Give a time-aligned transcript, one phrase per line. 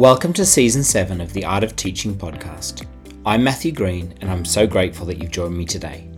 [0.00, 2.86] Welcome to Season 7 of the Art of Teaching podcast.
[3.26, 6.08] I'm Matthew Green, and I'm so grateful that you've joined me today.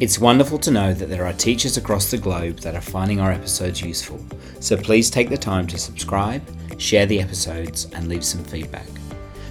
[0.00, 3.32] It's wonderful to know that there are teachers across the globe that are finding our
[3.32, 4.24] episodes useful,
[4.60, 6.44] so please take the time to subscribe,
[6.80, 8.86] share the episodes, and leave some feedback.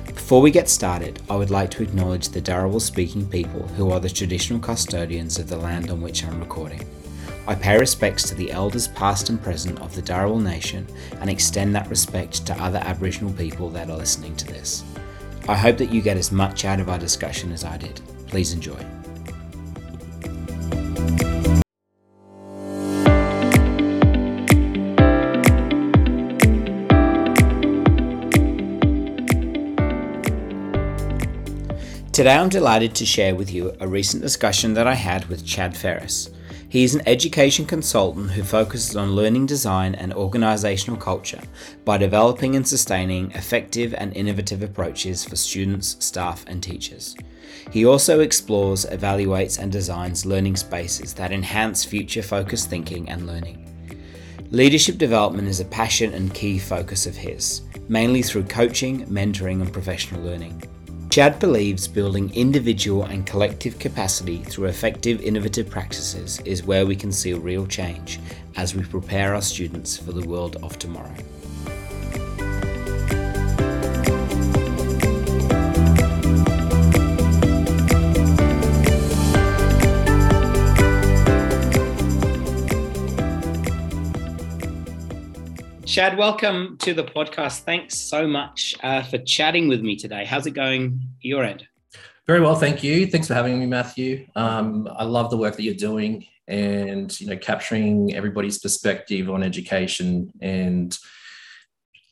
[0.05, 4.00] Before we get started, I would like to acknowledge the Darawal speaking people who are
[4.00, 6.88] the traditional custodians of the land on which I'm recording.
[7.46, 10.88] I pay respects to the elders past and present of the Darawal Nation
[11.20, 14.86] and extend that respect to other Aboriginal people that are listening to this.
[15.50, 18.00] I hope that you get as much out of our discussion as I did.
[18.27, 18.77] Please enjoy.
[32.14, 35.75] Today I'm delighted to share with you a recent discussion that I had with Chad
[35.75, 36.30] Ferris.
[36.73, 41.39] He is an education consultant who focuses on learning design and organisational culture
[41.86, 47.16] by developing and sustaining effective and innovative approaches for students, staff, and teachers.
[47.70, 53.69] He also explores, evaluates, and designs learning spaces that enhance future focused thinking and learning.
[54.50, 59.72] Leadership development is a passion and key focus of his, mainly through coaching, mentoring, and
[59.72, 60.59] professional learning.
[61.14, 67.11] Chad believes building individual and collective capacity through effective innovative practices is where we can
[67.11, 68.19] see real change
[68.56, 71.14] as we prepare our students for the world of tomorrow.
[85.94, 87.59] Chad, welcome to the podcast.
[87.66, 90.25] Thanks so much uh, for chatting with me today.
[90.25, 91.67] How's it going your end?
[92.25, 93.05] Very well, thank you.
[93.05, 94.25] Thanks for having me, Matthew.
[94.35, 99.44] Um, I love the work that you're doing, and you know, capturing everybody's perspective on
[99.44, 100.97] education and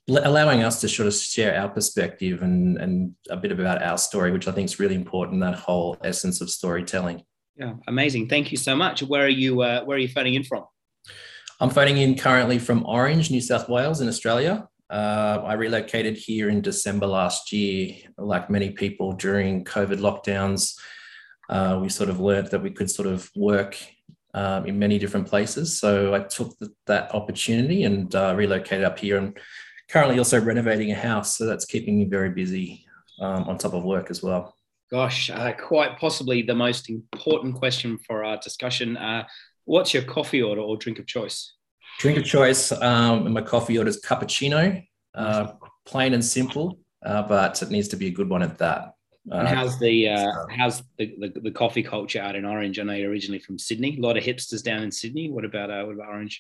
[0.08, 4.32] allowing us to sort of share our perspective and and a bit about our story,
[4.32, 5.42] which I think is really important.
[5.42, 7.24] That whole essence of storytelling.
[7.56, 8.30] Yeah, amazing.
[8.30, 9.02] Thank you so much.
[9.02, 9.64] Where are you?
[9.64, 10.66] Uh, where are you phoning in from?
[11.62, 14.68] I'm phoning in currently from Orange, New South Wales, in Australia.
[14.90, 17.98] Uh, I relocated here in December last year.
[18.18, 20.74] Like many people during COVID lockdowns,
[21.50, 23.78] uh, we sort of learned that we could sort of work
[24.34, 25.80] um, in many different places.
[25.80, 29.18] So I took the, that opportunity and uh, relocated up here.
[29.18, 29.38] And
[29.88, 32.88] currently also renovating a house, so that's keeping me very busy
[33.20, 34.58] um, on top of work as well.
[34.90, 38.98] Gosh, uh, quite possibly the most important question for our discussion.
[38.98, 39.26] Uh,
[39.66, 41.54] What's your coffee order or drink of choice?
[42.00, 42.72] Drink of choice.
[42.72, 45.54] Um, my coffee order is cappuccino, uh,
[45.86, 48.96] plain and simple, uh, but it needs to be a good one at that.
[49.30, 52.80] and uh, how's the uh, how's the, the, the, coffee culture out in Orange?
[52.80, 53.98] I know you're originally from Sydney.
[53.98, 55.30] A lot of hipsters down in Sydney.
[55.30, 56.40] What about uh, what about Orange?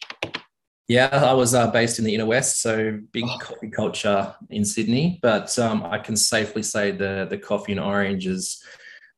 [0.88, 3.38] Yeah, I was uh, based in the inner west, so big oh.
[3.40, 5.20] coffee culture in Sydney.
[5.22, 8.64] But um, I can safely say the the coffee in Orange is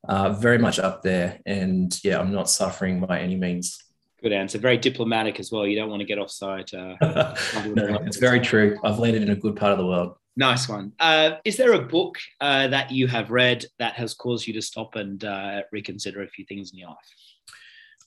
[0.08, 3.80] uh, very much up there, and yeah, I'm not suffering by any means.
[4.24, 4.58] Good answer.
[4.58, 5.68] Very diplomatic as well.
[5.68, 6.74] You don't want to get offside.
[6.74, 6.96] Uh,
[7.76, 8.80] no, it's very true.
[8.82, 10.16] I've landed in a good part of the world.
[10.38, 10.94] Nice one.
[10.98, 14.62] Uh, is there a book uh, that you have read that has caused you to
[14.62, 16.98] stop and uh, reconsider a few things in your life?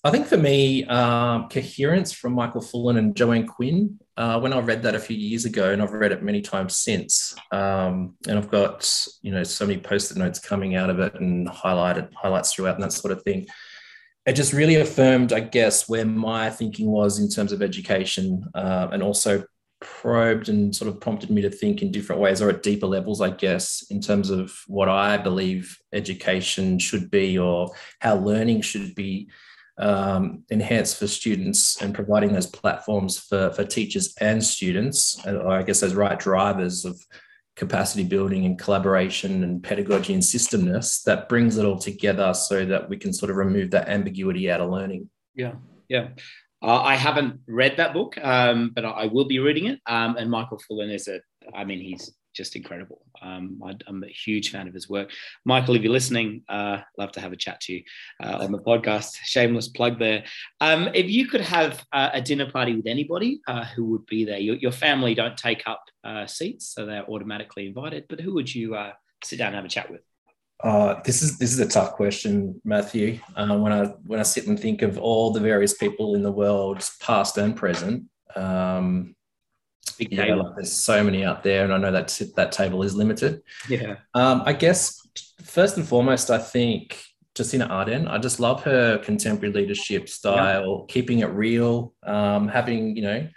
[0.05, 3.99] I think for me, um, Coherence from Michael Fullan and Joanne Quinn.
[4.17, 6.77] Uh, when I read that a few years ago, and I've read it many times
[6.77, 8.91] since, um, and I've got
[9.21, 12.85] you know so many post-it notes coming out of it and highlighted highlights throughout and
[12.85, 13.47] that sort of thing
[14.27, 18.89] it just really affirmed, I guess, where my thinking was in terms of education uh,
[18.93, 19.45] and also
[19.81, 23.21] probed and sort of prompted me to think in different ways or at deeper levels,
[23.21, 27.71] I guess, in terms of what I believe education should be or
[28.01, 29.31] how learning should be
[29.79, 35.63] um, enhanced for students and providing those platforms for, for teachers and students, or I
[35.63, 36.99] guess those right drivers of
[37.57, 42.89] capacity building and collaboration and pedagogy and systemness that brings it all together so that
[42.89, 45.09] we can sort of remove that ambiguity out of learning.
[45.35, 45.55] Yeah,
[45.89, 46.09] yeah.
[46.63, 49.81] Uh, I haven't read that book, um, but I, will be reading it.
[49.87, 51.21] Um, and Michael Fullan is a,
[51.55, 53.01] I mean, he's just incredible.
[53.23, 55.11] Um, I, am a huge fan of his work.
[55.45, 57.83] Michael, if you're listening, uh, love to have a chat to you
[58.23, 59.17] uh, on the podcast.
[59.25, 60.25] Shameless plug there.
[60.61, 64.25] Um, if you could have uh, a dinner party with anybody, uh, who would be
[64.25, 64.39] there?
[64.39, 68.05] Your, your, family don't take up uh, seats, so they're automatically invited.
[68.09, 68.93] But who would you uh,
[69.25, 70.03] sit down and have a chat with?
[71.05, 73.19] this is this is a tough question, Matthew.
[73.37, 76.87] when I when I sit and think of all the various people in the world,
[77.01, 78.05] past and present,
[78.35, 79.16] um,
[79.93, 80.45] big yeah, table.
[80.45, 83.43] Like there's so many out there, and I know that that table is limited.
[83.69, 83.97] Yeah.
[84.15, 85.01] Um, I guess
[85.43, 87.03] first and foremost, I think
[87.37, 88.09] Jacinda Ardern.
[88.09, 90.93] I just love her contemporary leadership style, yeah.
[90.93, 93.29] keeping it real, um, having you know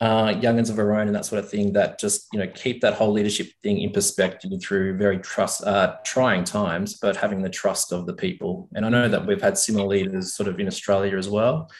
[0.00, 2.80] uh, youngins of her own and that sort of thing that just you know keep
[2.80, 7.50] that whole leadership thing in perspective through very trust uh, trying times, but having the
[7.50, 8.68] trust of the people.
[8.74, 11.70] And I know that we've had similar leaders sort of in Australia as well.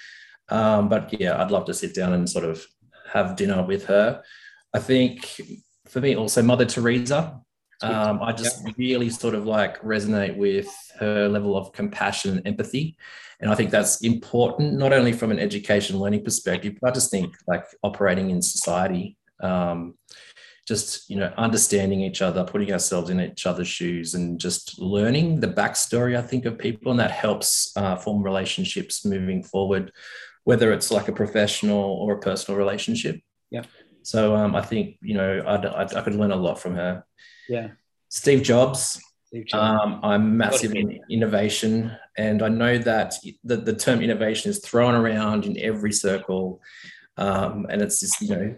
[0.50, 2.64] Um, but yeah, I'd love to sit down and sort of
[3.12, 4.22] have dinner with her.
[4.74, 5.40] I think
[5.86, 7.40] for me also Mother Teresa.
[7.80, 10.68] Um, I just really sort of like resonate with
[10.98, 12.96] her level of compassion and empathy.
[13.40, 17.10] And I think that's important, not only from an education learning perspective, but I just
[17.10, 19.94] think like operating in society, um,
[20.66, 25.38] just, you know, understanding each other, putting ourselves in each other's shoes and just learning
[25.38, 26.90] the backstory, I think, of people.
[26.90, 29.92] And that helps uh, form relationships moving forward,
[30.48, 33.20] whether it's like a professional or a personal relationship.
[33.50, 33.64] Yeah.
[34.02, 37.04] So um, I think, you know, I'd, I'd, I could learn a lot from her.
[37.50, 37.72] Yeah.
[38.08, 38.98] Steve Jobs,
[39.52, 44.94] um, I'm massive in innovation, and I know that the, the term innovation is thrown
[44.94, 46.62] around in every circle,
[47.18, 48.56] um, and it's just you know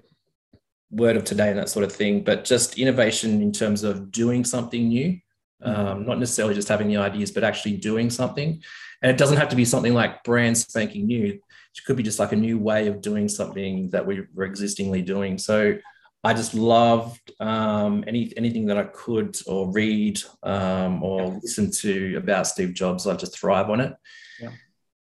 [0.92, 2.22] word of today and that sort of thing.
[2.22, 5.18] But just innovation in terms of doing something new,
[5.62, 6.06] um, mm-hmm.
[6.08, 8.62] not necessarily just having the ideas, but actually doing something.
[9.02, 11.40] And it doesn't have to be something like brand spanking new.
[11.76, 15.02] It could be just like a new way of doing something that we were existingly
[15.02, 15.38] doing.
[15.38, 15.78] So
[16.22, 22.16] I just loved um, any anything that I could or read um, or listen to
[22.16, 23.06] about Steve Jobs.
[23.06, 23.94] I just thrive on it.
[24.40, 24.50] Yeah.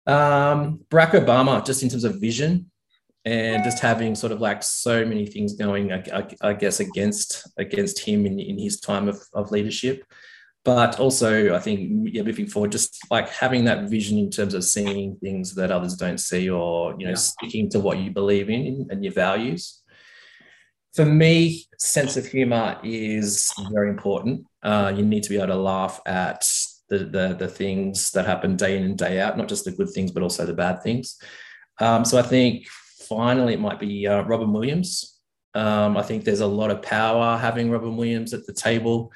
[0.07, 2.71] Um, Barack Obama, just in terms of vision
[3.25, 7.47] and just having sort of like so many things going, I, I, I guess, against
[7.57, 10.05] against him in, in his time of, of leadership.
[10.65, 14.63] But also, I think yeah, moving forward, just like having that vision in terms of
[14.63, 17.15] seeing things that others don't see, or you know, yeah.
[17.15, 19.79] sticking to what you believe in and your values
[20.95, 24.45] for me, sense of humor is very important.
[24.63, 26.45] Uh, you need to be able to laugh at
[26.89, 29.89] the, the, the things that happen day in and day out, not just the good
[29.91, 31.17] things, but also the bad things.
[31.79, 32.67] Um, so I think
[33.07, 35.19] finally it might be uh, Robin Williams.
[35.53, 39.11] Um, I think there's a lot of power having Robin Williams at the table.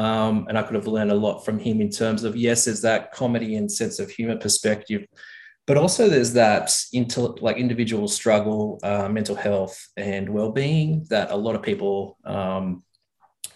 [0.00, 2.80] Um, and I could have learned a lot from him in terms of, yes, there's
[2.80, 5.06] that comedy and sense of humor perspective,
[5.66, 11.36] but also there's that into like individual struggle, uh, mental health and well-being that a
[11.36, 12.82] lot of people, um,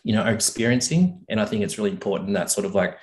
[0.03, 1.25] you know, are experiencing.
[1.31, 2.99] And I think it's really important that sort of like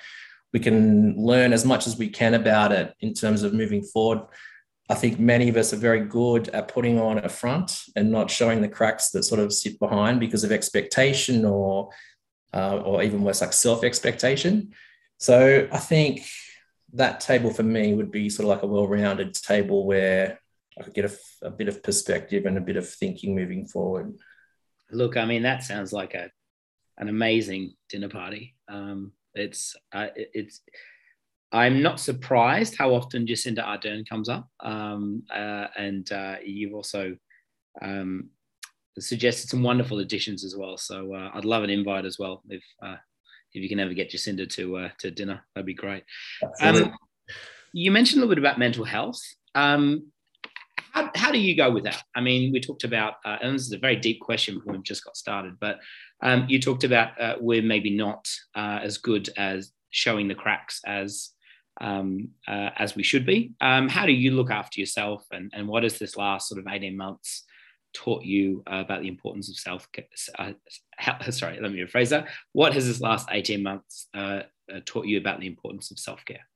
[0.52, 4.20] we can learn as much as we can about it in terms of moving forward.
[4.88, 8.30] I think many of us are very good at putting on a front and not
[8.30, 11.90] showing the cracks that sort of sit behind because of expectation or
[12.52, 14.72] uh, or even worse like self expectation.
[15.18, 16.26] So I think
[16.94, 20.38] that table for me would be sort of like a well-rounded table where
[20.78, 24.14] I could get a, a, bit of perspective and a bit of thinking moving forward.
[24.90, 26.30] Look, I mean, that sounds like a
[26.98, 28.54] an amazing dinner party.
[28.68, 30.60] Um, it's uh, it's.
[31.54, 37.16] I'm not surprised how often Jacinda Ardern comes up, um, uh, and uh, you've also
[37.82, 38.30] um,
[38.98, 40.76] suggested some wonderful additions as well.
[40.76, 42.96] So uh, I'd love an invite as well if uh,
[43.54, 46.04] if you can ever get Jacinda to uh, to dinner, that'd be great.
[46.60, 46.94] Um,
[47.72, 49.20] you mentioned a little bit about mental health.
[49.54, 50.10] Um,
[50.92, 52.02] how, how, do you go with that?
[52.14, 54.84] I mean, we talked about, uh, and this is a very deep question when we've
[54.84, 55.78] just got started, but
[56.22, 60.80] um, you talked about uh, we're maybe not uh, as good as showing the cracks
[60.86, 61.30] as
[61.80, 63.52] um, uh, as we should be.
[63.62, 66.66] Um, how do you look after yourself, and, and what has this last sort of
[66.70, 67.44] eighteen months
[67.92, 69.88] taught you uh, about the importance of self
[70.38, 70.52] uh,
[71.30, 75.18] sorry let me rephrase that what has this last 18 months uh, uh, taught you
[75.18, 76.46] about the importance of self-care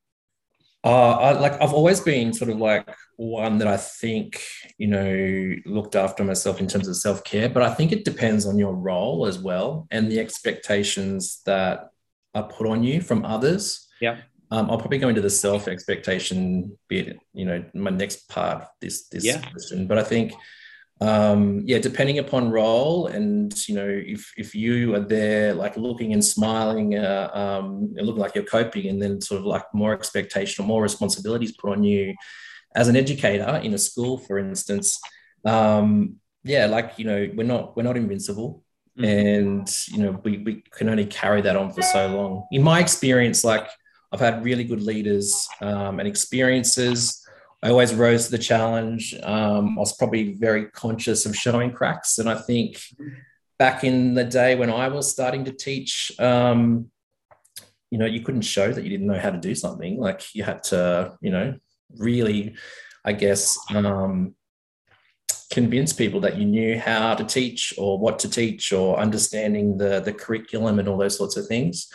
[0.85, 4.41] uh, I, like I've always been sort of like one that I think
[4.79, 8.47] you know looked after myself in terms of self care, but I think it depends
[8.47, 11.91] on your role as well and the expectations that
[12.37, 13.89] are put on you from others.
[14.01, 14.19] Yeah,
[14.53, 17.19] um, I'll probably go into the self expectation bit.
[17.33, 19.41] You know, my next part this this yeah.
[19.51, 20.35] question, but I think
[21.01, 26.15] um, yeah, depending upon role, and you know, if if you are there like looking
[26.15, 30.65] and smiling, uh, um, looking like you're coping, and then sort of like more expectation
[30.65, 32.15] or more responsibilities put on you
[32.75, 34.99] as an educator in a school, for instance,
[35.45, 38.65] um, yeah, like you know, we're not we're not invincible,
[38.99, 39.05] mm-hmm.
[39.05, 42.47] and you know, we we can only carry that on for so long.
[42.53, 43.69] In my experience, like
[44.13, 47.26] I've had really good leaders um, and experiences
[47.67, 49.13] I always rose to the challenge.
[49.25, 52.19] Um, I was probably very conscious of showing cracks.
[52.19, 52.81] And I think
[53.59, 56.93] back in the day when I was starting to teach, um,
[57.91, 59.99] you know, you couldn't show that you didn't know how to do something.
[59.99, 61.57] Like you had to, you know,
[61.99, 62.55] really,
[63.05, 64.37] I guess, um,
[65.51, 69.99] convince people that you knew how to teach or what to teach or understanding the,
[69.99, 71.89] the curriculum and all those sorts of things.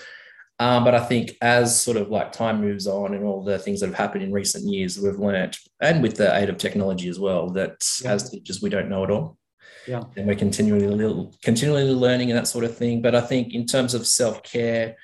[0.62, 3.80] Um, but I think as sort of like time moves on and all the things
[3.80, 7.20] that have happened in recent years, we've learnt, and with the aid of technology as
[7.20, 8.12] well, that yeah.
[8.12, 9.40] as teachers, we don't know it all.
[9.88, 10.04] Yeah.
[10.16, 13.02] And we're continually continually learning and that sort of thing.
[13.02, 14.98] But I think in terms of self-care,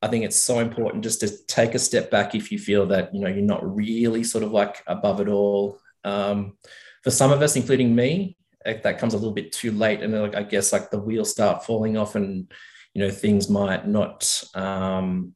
[0.00, 3.12] I think it's so important just to take a step back if you feel that
[3.12, 5.80] you know you're not really sort of like above it all.
[6.04, 6.56] Um,
[7.02, 10.36] for some of us, including me, that comes a little bit too late, and like
[10.36, 12.48] I guess like the wheels start falling off, and
[12.94, 15.34] you know things might not um,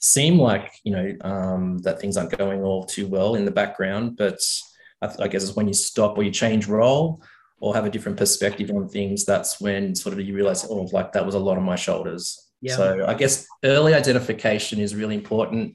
[0.00, 4.16] seem like you know um, that things aren't going all too well in the background.
[4.16, 4.40] But
[5.02, 7.22] I, I guess it's when you stop or you change role
[7.58, 9.24] or have a different perspective on things.
[9.24, 12.50] That's when sort of you realize, oh, like that was a lot on my shoulders.
[12.60, 12.76] Yeah.
[12.76, 15.74] So I guess early identification is really important.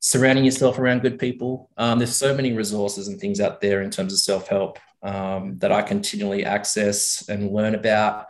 [0.00, 1.70] Surrounding yourself around good people.
[1.76, 5.58] Um, there's so many resources and things out there in terms of self help um,
[5.58, 8.26] that I continually access and learn about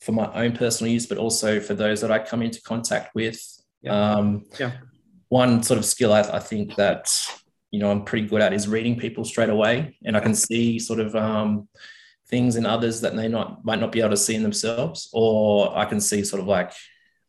[0.00, 3.40] for my own personal use, but also for those that I come into contact with.
[3.82, 4.12] Yeah.
[4.12, 4.72] Um, yeah.
[5.28, 7.12] One sort of skill I, I, think that
[7.70, 10.78] you know I'm pretty good at is reading people straight away, and I can see
[10.78, 11.68] sort of um,
[12.28, 15.76] things in others that they not might not be able to see in themselves, or
[15.76, 16.72] I can see sort of like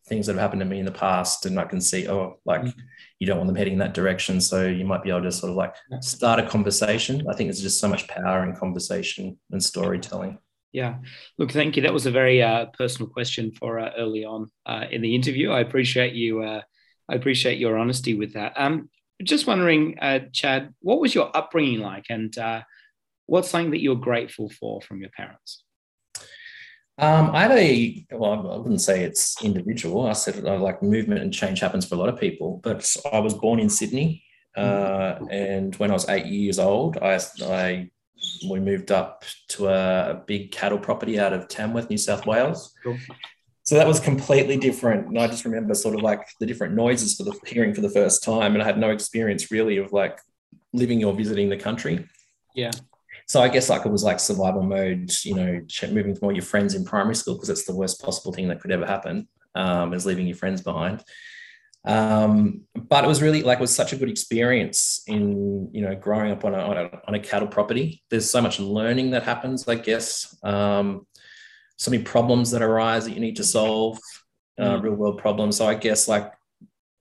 [0.07, 2.61] things that have happened to me in the past and I can see, oh, like
[2.61, 2.79] mm-hmm.
[3.19, 4.39] you don't want them heading in that direction.
[4.39, 7.25] So you might be able to sort of like start a conversation.
[7.29, 10.39] I think there's just so much power in conversation and storytelling.
[10.71, 10.97] Yeah.
[11.37, 11.83] Look, thank you.
[11.83, 15.51] That was a very uh, personal question for uh, early on uh, in the interview.
[15.51, 16.43] I appreciate you.
[16.43, 16.61] Uh,
[17.09, 18.53] I appreciate your honesty with that.
[18.55, 18.89] Um,
[19.23, 22.61] just wondering, uh, Chad, what was your upbringing like, and uh,
[23.25, 25.63] what's something that you're grateful for from your parents?
[26.99, 30.07] Um, I had a well, I wouldn't say it's individual.
[30.07, 33.35] I said like movement and change happens for a lot of people, but I was
[33.35, 34.23] born in Sydney,
[34.55, 37.89] uh, and when I was eight years old, I, I
[38.49, 42.73] we moved up to a big cattle property out of Tamworth, New South Wales.
[42.83, 42.97] Cool.
[43.63, 47.15] So that was completely different, and I just remember sort of like the different noises
[47.15, 50.19] for the hearing for the first time, and I had no experience really of like
[50.71, 52.07] living or visiting the country.
[52.55, 52.71] Yeah
[53.27, 56.43] so I guess like it was like survival mode, you know, moving from all your
[56.43, 59.93] friends in primary school because it's the worst possible thing that could ever happen, um,
[59.93, 61.03] is leaving your friends behind.
[61.85, 65.95] Um, but it was really like it was such a good experience in you know
[65.95, 68.03] growing up on a, on a, on a cattle property.
[68.09, 70.35] There's so much learning that happens, I guess.
[70.43, 71.07] Um,
[71.77, 73.99] so many problems that arise that you need to solve,
[74.59, 74.83] uh, mm.
[74.83, 75.57] real world problems.
[75.57, 76.31] So I guess like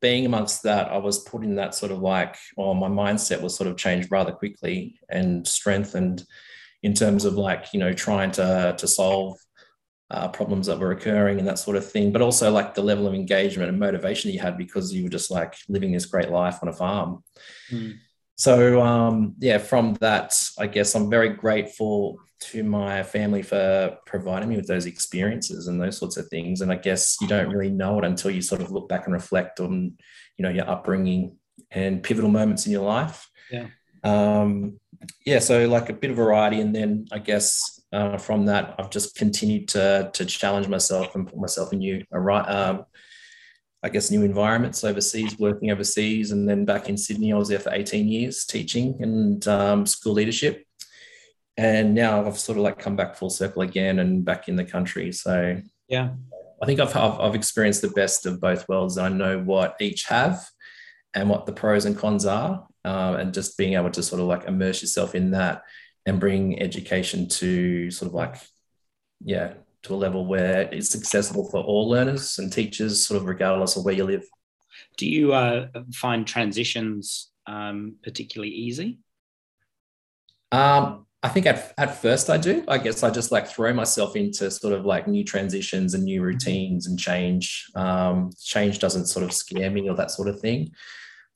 [0.02, 3.56] being amongst that, I was put in that sort of like, or my mindset was
[3.56, 6.24] sort of changed rather quickly and strengthened
[6.82, 9.38] in terms of like, you know, trying to, to solve
[10.10, 13.06] uh, problems that were occurring and that sort of thing, but also like the level
[13.06, 16.58] of engagement and motivation you had because you were just like living this great life
[16.62, 17.24] on a farm.
[17.70, 17.96] Mm.
[18.36, 24.50] So um, yeah, from that, I guess I'm very grateful to my family for providing
[24.50, 26.60] me with those experiences and those sorts of things.
[26.60, 29.14] And I guess you don't really know it until you sort of look back and
[29.14, 29.94] reflect on,
[30.36, 31.38] you know, your upbringing
[31.70, 33.28] and pivotal moments in your life.
[33.50, 33.68] Yeah.
[34.04, 34.78] Um,
[35.24, 35.38] yeah.
[35.38, 39.14] So like a bit of variety, and then I guess uh, from that, I've just
[39.14, 42.84] continued to to challenge myself and put myself in new, um,
[43.82, 47.60] I guess, new environments overseas, working overseas, and then back in Sydney, I was there
[47.60, 50.66] for 18 years teaching and um, school leadership
[51.56, 54.64] and now I've sort of like come back full circle again and back in the
[54.64, 55.12] country.
[55.12, 56.10] So yeah,
[56.62, 58.98] I think I've I've, I've experienced the best of both worlds.
[58.98, 60.46] I know what each have
[61.14, 64.28] and what the pros and cons are, uh, and just being able to sort of
[64.28, 65.62] like immerse yourself in that
[66.06, 68.36] and bring education to sort of like
[69.24, 73.76] yeah to a level where it's accessible for all learners and teachers, sort of regardless
[73.76, 74.24] of where you live.
[74.96, 78.98] Do you uh, find transitions um, particularly easy?
[80.52, 82.64] Um, I think at, at first I do.
[82.68, 86.22] I guess I just like throw myself into sort of like new transitions and new
[86.22, 87.66] routines and change.
[87.74, 90.72] Um, change doesn't sort of scare me or that sort of thing.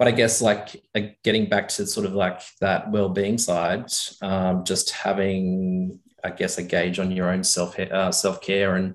[0.00, 3.84] But I guess like uh, getting back to sort of like that well-being side,
[4.22, 8.94] um, just having I guess a gauge on your own self uh, self care and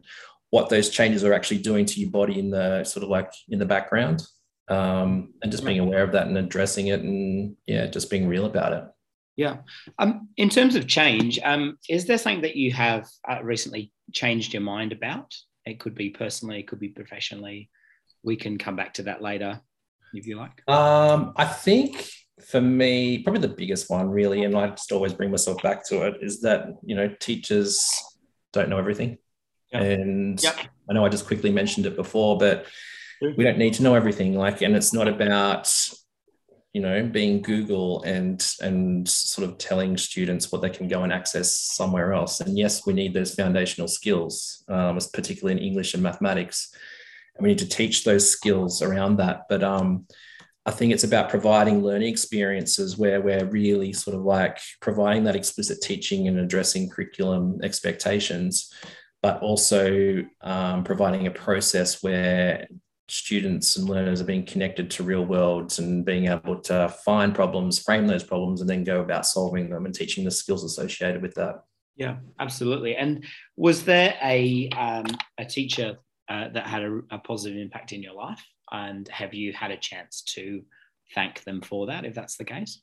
[0.50, 3.60] what those changes are actually doing to your body in the sort of like in
[3.60, 4.24] the background,
[4.68, 8.48] um, and just being aware of that and addressing it and yeah, just being real
[8.48, 8.86] about it.
[9.36, 9.58] Yeah.
[10.00, 14.54] Um, in terms of change, um, is there something that you have uh, recently changed
[14.54, 15.36] your mind about?
[15.68, 17.70] It could be personally, it could be professionally.
[18.24, 19.62] We can come back to that later
[20.17, 20.67] if you like.
[20.67, 22.07] Um, I think
[22.48, 26.07] for me, probably the biggest one, really, and I just always bring myself back to
[26.07, 27.89] it, is that, you know, teachers
[28.53, 29.17] don't know everything.
[29.72, 29.81] Yep.
[29.81, 30.57] And yep.
[30.89, 32.65] I know I just quickly mentioned it before, but
[33.22, 34.36] we don't need to know everything.
[34.36, 35.72] Like, and it's not about
[36.75, 41.13] you know, being Google and and sort of telling students what they can go and
[41.13, 42.41] access somewhere else.
[42.41, 46.75] And yes, we need those foundational skills, um, particularly in English and mathematics,
[47.36, 49.44] and we need to teach those skills around that.
[49.50, 50.08] But um,
[50.65, 55.36] I think it's about providing learning experiences where we're really sort of like providing that
[55.36, 58.74] explicit teaching and addressing curriculum expectations,
[59.22, 62.68] but also um, providing a process where
[63.08, 67.77] students and learners are being connected to real worlds and being able to find problems,
[67.77, 71.36] frame those problems, and then go about solving them and teaching the skills associated with
[71.36, 71.63] that.
[71.96, 72.96] Yeah, absolutely.
[72.96, 73.24] And
[73.56, 75.06] was there a um,
[75.38, 75.98] a teacher
[76.29, 78.44] uh, that had a, a positive impact in your life?
[78.72, 80.63] and have you had a chance to
[81.13, 82.82] thank them for that if that's the case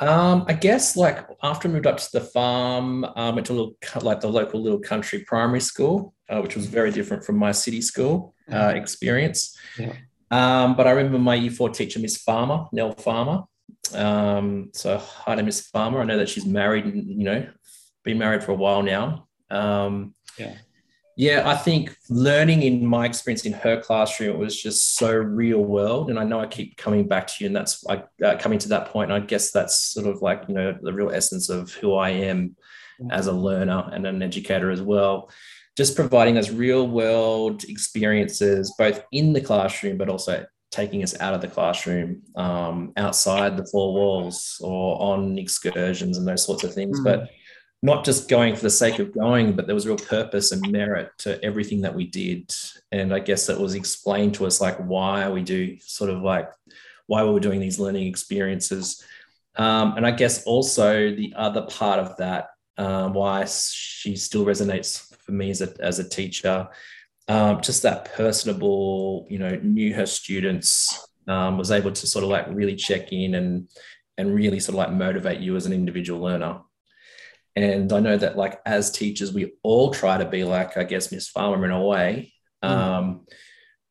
[0.00, 3.54] um, I guess like after I moved up to the farm, I went to a
[3.54, 7.52] little like the local little country primary school, uh, which was very different from my
[7.52, 8.76] city school uh, mm-hmm.
[8.76, 9.56] experience.
[9.78, 9.92] Yeah.
[10.32, 13.44] Um, but I remember my year four teacher, Miss Farmer, Nell Farmer.
[13.94, 16.00] Um, so hi to Miss Farmer.
[16.00, 17.48] I know that she's married and you know
[18.02, 19.28] been married for a while now.
[19.48, 20.56] Um, yeah.
[21.18, 25.64] Yeah, I think learning in my experience in her classroom it was just so real
[25.64, 28.60] world, and I know I keep coming back to you, and that's like uh, coming
[28.60, 29.10] to that point.
[29.10, 32.54] I guess that's sort of like you know the real essence of who I am
[33.10, 35.28] as a learner and an educator as well.
[35.76, 41.34] Just providing those real world experiences, both in the classroom, but also taking us out
[41.34, 46.72] of the classroom, um, outside the four walls, or on excursions and those sorts of
[46.72, 47.00] things.
[47.00, 47.04] Mm.
[47.04, 47.30] But
[47.82, 51.10] not just going for the sake of going, but there was real purpose and merit
[51.18, 52.52] to everything that we did.
[52.90, 56.50] And I guess it was explained to us like why we do sort of like
[57.06, 59.04] why we were doing these learning experiences.
[59.56, 65.16] Um, and I guess also the other part of that, um, why she still resonates
[65.18, 66.68] for me as a, as a teacher,
[67.28, 72.30] um, just that personable, you know, knew her students, um, was able to sort of
[72.30, 73.68] like really check in and
[74.16, 76.60] and really sort of like motivate you as an individual learner.
[77.64, 81.10] And I know that, like, as teachers, we all try to be like, I guess,
[81.10, 82.32] Miss Farmer in a way.
[82.64, 82.68] Mm.
[82.68, 83.26] Um,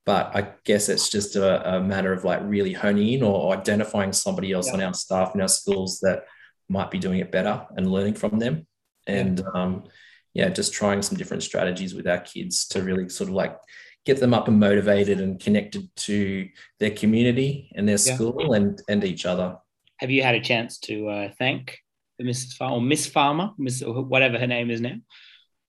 [0.06, 4.14] but I guess it's just a, a, matter of like really honing in or identifying
[4.14, 4.76] somebody else yeah.
[4.76, 6.24] on our staff in our schools that
[6.70, 8.66] might be doing it better and learning from them.
[9.06, 9.46] And yeah.
[9.54, 9.84] Um,
[10.34, 13.58] yeah, just trying some different strategies with our kids to really sort of like
[14.06, 16.48] get them up and motivated and connected to
[16.80, 18.16] their community and their yeah.
[18.16, 19.58] school and and each other.
[19.98, 21.80] Have you had a chance to uh, thank
[22.22, 22.54] Mrs.
[22.54, 24.96] Farmer or Miss Farmer, Miss whatever her name is now?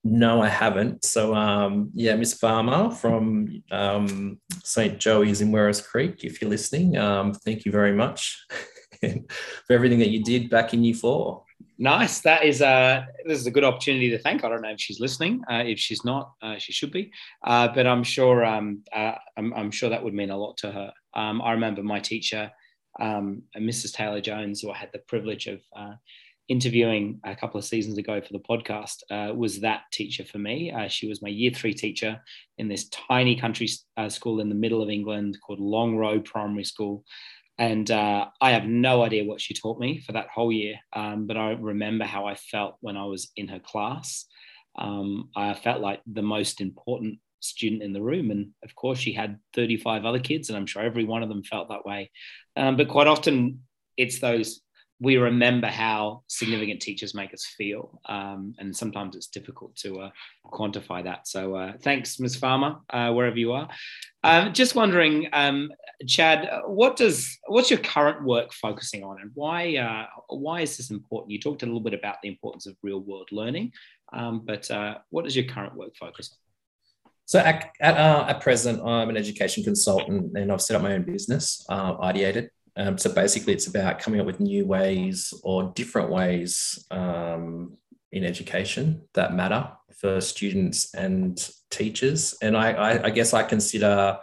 [0.04, 1.04] No, I haven't.
[1.04, 4.98] So um, yeah, Miss Farmer from um, St.
[4.98, 6.24] Joey's in Werris Creek.
[6.24, 8.46] If you're listening, um, thank you very much
[9.00, 11.44] for everything that you did back in Year Four.
[11.80, 12.20] Nice.
[12.22, 14.42] That is a uh, this is a good opportunity to thank.
[14.42, 15.42] I don't know if she's listening.
[15.50, 17.12] Uh, if she's not, uh, she should be.
[17.44, 20.72] Uh, but I'm sure um, uh, I'm, I'm, sure that would mean a lot to
[20.72, 20.92] her.
[21.14, 22.50] Um, I remember my teacher,
[23.00, 23.92] um, Mrs.
[23.92, 25.94] Taylor Jones, who I had the privilege of uh,
[26.48, 30.72] interviewing a couple of seasons ago for the podcast uh, was that teacher for me.
[30.72, 32.20] Uh, she was my year three teacher
[32.56, 37.04] in this tiny country uh, school in the middle of England called Longrow Primary School.
[37.58, 41.26] And uh, I have no idea what she taught me for that whole year, um,
[41.26, 44.26] but I remember how I felt when I was in her class.
[44.78, 48.30] Um, I felt like the most important student in the room.
[48.30, 51.42] And of course, she had 35 other kids, and I'm sure every one of them
[51.42, 52.10] felt that way.
[52.56, 53.62] Um, but quite often,
[53.96, 54.60] it's those
[55.00, 58.00] we remember how significant teachers make us feel.
[58.06, 60.10] Um, and sometimes it's difficult to uh,
[60.46, 61.28] quantify that.
[61.28, 62.36] So uh, thanks, Ms.
[62.36, 63.68] Farmer, uh, wherever you are.
[64.24, 65.70] Um, just wondering, um,
[66.06, 70.90] Chad, what does what's your current work focusing on, and why uh, why is this
[70.90, 71.30] important?
[71.30, 73.72] You talked a little bit about the importance of real world learning,
[74.12, 76.38] um, but uh, what does your current work focus on?
[77.26, 80.94] So at, at, uh, at, present, I'm an education consultant and I've set up my
[80.94, 82.48] own business, ideatED.
[82.78, 87.76] Um, so basically, it's about coming up with new ways or different ways um,
[88.12, 92.36] in education that matter for students and teachers.
[92.40, 94.18] And I, I, I, guess I consider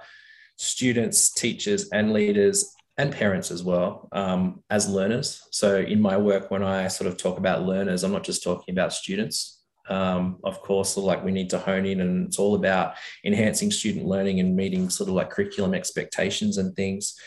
[0.56, 5.46] students, teachers, and leaders and parents as well um, as learners.
[5.52, 8.74] So in my work, when I sort of talk about learners, I'm not just talking
[8.74, 9.64] about students.
[9.90, 14.06] Um, of course, like we need to hone in, and it's all about enhancing student
[14.06, 17.20] learning and meeting sort of like curriculum expectations and things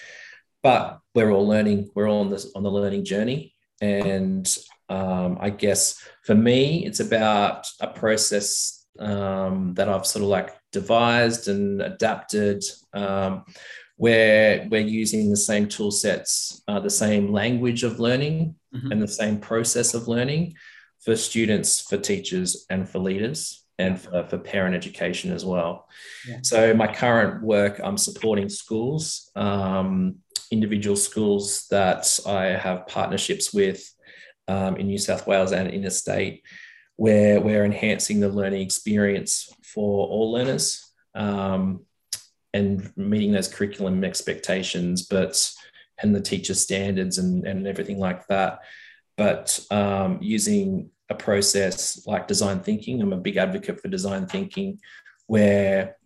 [0.63, 1.91] but we're all learning.
[1.95, 4.47] We're all on this on the learning journey, and
[4.89, 10.55] um, I guess for me, it's about a process um, that I've sort of like
[10.73, 13.45] devised and adapted, um,
[13.97, 18.93] where we're using the same tool sets, uh, the same language of learning, mm-hmm.
[18.93, 20.55] and the same process of learning
[21.05, 25.89] for students, for teachers, and for leaders and for, for parent education as well.
[26.27, 26.39] Yeah.
[26.43, 30.17] So, my current work, I'm supporting schools um,
[30.51, 33.83] individual schools that I have partnerships with
[34.47, 36.43] um, in New South Wales and interstate,
[36.97, 40.85] where we're enhancing the learning experience for all learners.
[41.15, 41.85] Um,
[42.55, 45.51] and meeting those curriculum expectations, but
[46.03, 48.61] and the teacher standards and, and everything like that.
[49.17, 54.79] But um, using a process like design thinking, I'm a big advocate for design thinking,
[55.27, 55.97] where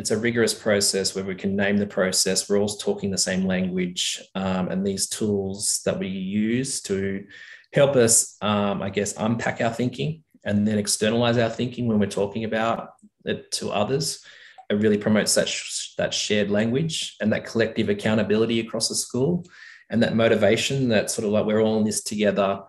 [0.00, 2.48] it's a rigorous process where we can name the process.
[2.48, 7.26] We're all talking the same language, um, and these tools that we use to
[7.74, 12.06] help us, um, I guess, unpack our thinking and then externalize our thinking when we're
[12.06, 12.94] talking about
[13.26, 14.24] it to others.
[14.70, 19.44] It really promotes that sh- that shared language and that collective accountability across the school,
[19.90, 22.62] and that motivation that sort of like we're all in this together,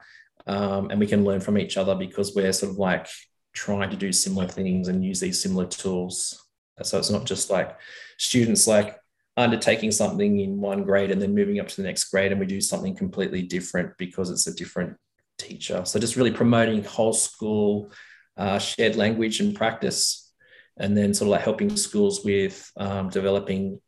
[0.48, 3.08] um, and we can learn from each other because we're sort of like
[3.54, 6.41] trying to do similar things and use these similar tools.
[6.86, 7.78] So it's not just like
[8.18, 8.98] students like
[9.38, 12.46] undertaking something in one grade and then moving up to the next grade and we
[12.46, 14.98] do something completely different because it's a different
[15.38, 15.84] teacher.
[15.86, 17.92] So just really promoting whole school
[18.38, 20.32] uh, shared language and practice,
[20.78, 23.80] and then sort of like helping schools with um, developing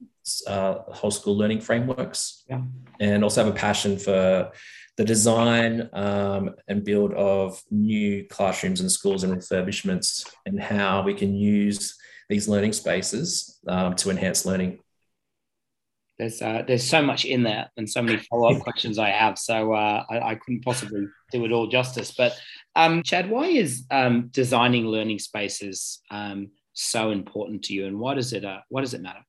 [0.47, 2.61] uh, whole school learning frameworks, yeah.
[2.99, 4.51] and also have a passion for
[4.97, 11.13] the design um, and build of new classrooms and schools and refurbishments, and how we
[11.13, 11.95] can use
[12.29, 14.79] these learning spaces um, to enhance learning
[16.19, 19.37] there's uh, there's so much in there and so many follow up questions I have,
[19.37, 22.13] so uh, I, I, couldn't possibly do it all justice.
[22.15, 22.39] But
[22.75, 28.13] um, Chad, why is um, designing learning spaces um, so important to you, and why
[28.13, 29.21] does it uh, why does it matter?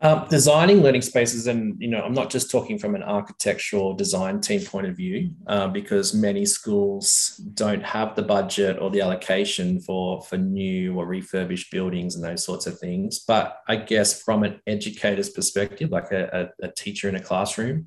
[0.00, 4.40] Um, designing learning spaces, and you know, I'm not just talking from an architectural design
[4.40, 9.80] team point of view, uh, because many schools don't have the budget or the allocation
[9.80, 13.20] for for new or refurbished buildings and those sorts of things.
[13.20, 17.86] But I guess from an educator's perspective, like a, a, a teacher in a classroom,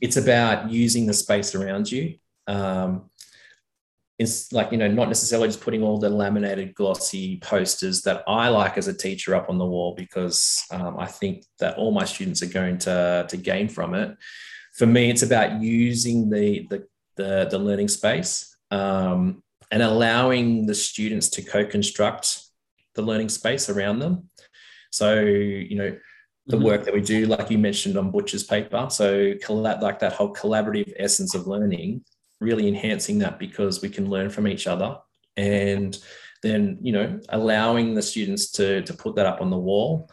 [0.00, 2.14] it's about using the space around you.
[2.46, 3.09] Um,
[4.20, 8.48] it's like you know not necessarily just putting all the laminated glossy posters that i
[8.48, 12.04] like as a teacher up on the wall because um, i think that all my
[12.04, 14.14] students are going to, to gain from it
[14.74, 20.74] for me it's about using the the, the, the learning space um, and allowing the
[20.74, 22.42] students to co-construct
[22.94, 24.28] the learning space around them
[24.90, 25.96] so you know
[26.46, 26.66] the mm-hmm.
[26.66, 30.34] work that we do like you mentioned on butcher's paper so collab- like that whole
[30.34, 32.04] collaborative essence of learning
[32.40, 34.96] really enhancing that because we can learn from each other.
[35.36, 35.96] And
[36.42, 40.10] then you know allowing the students to to put that up on the wall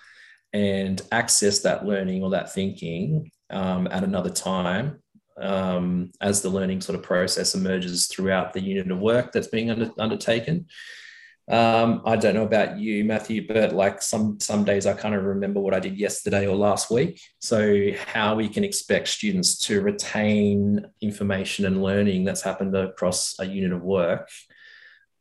[0.53, 5.01] and access that learning or that thinking um, at another time
[5.39, 9.69] um, as the learning sort of process emerges throughout the unit of work that's being
[9.69, 10.65] under, undertaken
[11.49, 15.23] um, I don't know about you, Matthew, but like some some days I kind of
[15.23, 17.21] remember what I did yesterday or last week.
[17.39, 23.45] So how we can expect students to retain information and learning that's happened across a
[23.45, 24.29] unit of work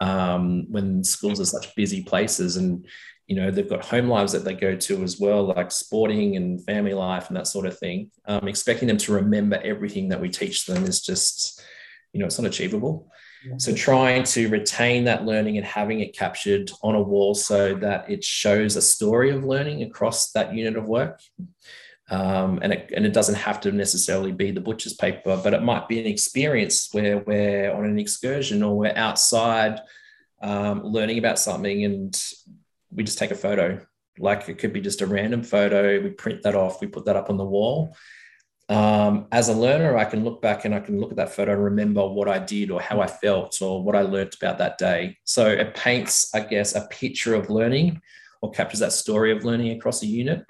[0.01, 2.87] um, when schools are such busy places and
[3.27, 6.65] you know they've got home lives that they go to as well like sporting and
[6.65, 10.29] family life and that sort of thing um, expecting them to remember everything that we
[10.29, 11.63] teach them is just
[12.13, 13.11] you know it's not achievable
[13.59, 18.11] so trying to retain that learning and having it captured on a wall so that
[18.11, 21.21] it shows a story of learning across that unit of work.
[22.09, 25.63] Um, and, it, and it doesn't have to necessarily be the butcher's paper, but it
[25.63, 29.81] might be an experience where we're on an excursion or we're outside
[30.41, 32.23] um, learning about something and
[32.93, 33.85] we just take a photo.
[34.19, 36.01] Like it could be just a random photo.
[36.01, 37.95] We print that off, we put that up on the wall
[38.69, 41.53] um, as a learner, I can look back and I can look at that photo
[41.53, 44.79] and remember what I did or how I felt or what I learned about that
[44.79, 45.19] day.
[45.25, 48.01] So it paints, I guess, a picture of learning
[48.43, 50.45] or captures that story of learning across a unit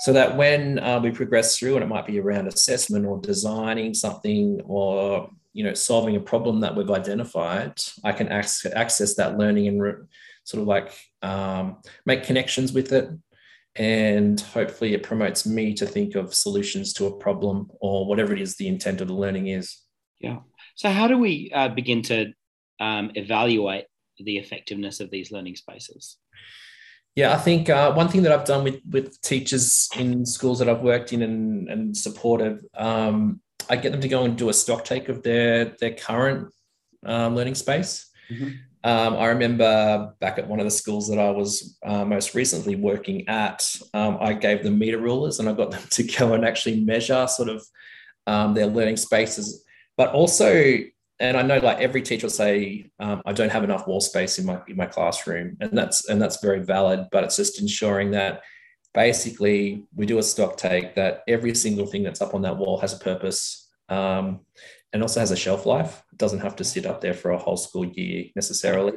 [0.00, 3.94] so that when uh, we progress through and it might be around assessment or designing
[3.94, 9.38] something or you know solving a problem that we've identified i can access, access that
[9.38, 9.94] learning and re-
[10.42, 13.08] sort of like um, make connections with it
[13.76, 18.40] and hopefully it promotes me to think of solutions to a problem or whatever it
[18.40, 19.80] is the intent of the learning is.
[20.20, 20.38] Yeah.
[20.76, 22.32] So how do we uh, begin to
[22.80, 23.86] um, evaluate
[24.18, 26.16] the effectiveness of these learning spaces?
[27.16, 30.68] Yeah i think uh, one thing that i've done with with teachers in schools that
[30.68, 34.52] i've worked in and, and supported um, i get them to go and do a
[34.52, 36.52] stock take of their their current
[37.06, 38.10] um, learning space.
[38.30, 38.48] Mm-hmm.
[38.84, 42.76] Um, I remember back at one of the schools that I was uh, most recently
[42.76, 46.44] working at, um, I gave them meter rulers and I got them to go and
[46.44, 47.64] actually measure sort of
[48.26, 49.64] um, their learning spaces.
[49.96, 50.80] But also,
[51.18, 54.38] and I know like every teacher will say, um, I don't have enough wall space
[54.38, 57.06] in my in my classroom, and that's and that's very valid.
[57.12, 58.42] But it's just ensuring that
[58.92, 62.78] basically we do a stock take that every single thing that's up on that wall
[62.78, 63.70] has a purpose.
[63.88, 64.40] Um,
[64.94, 66.03] and also has a shelf life.
[66.16, 68.94] Doesn't have to sit up there for a whole school year necessarily.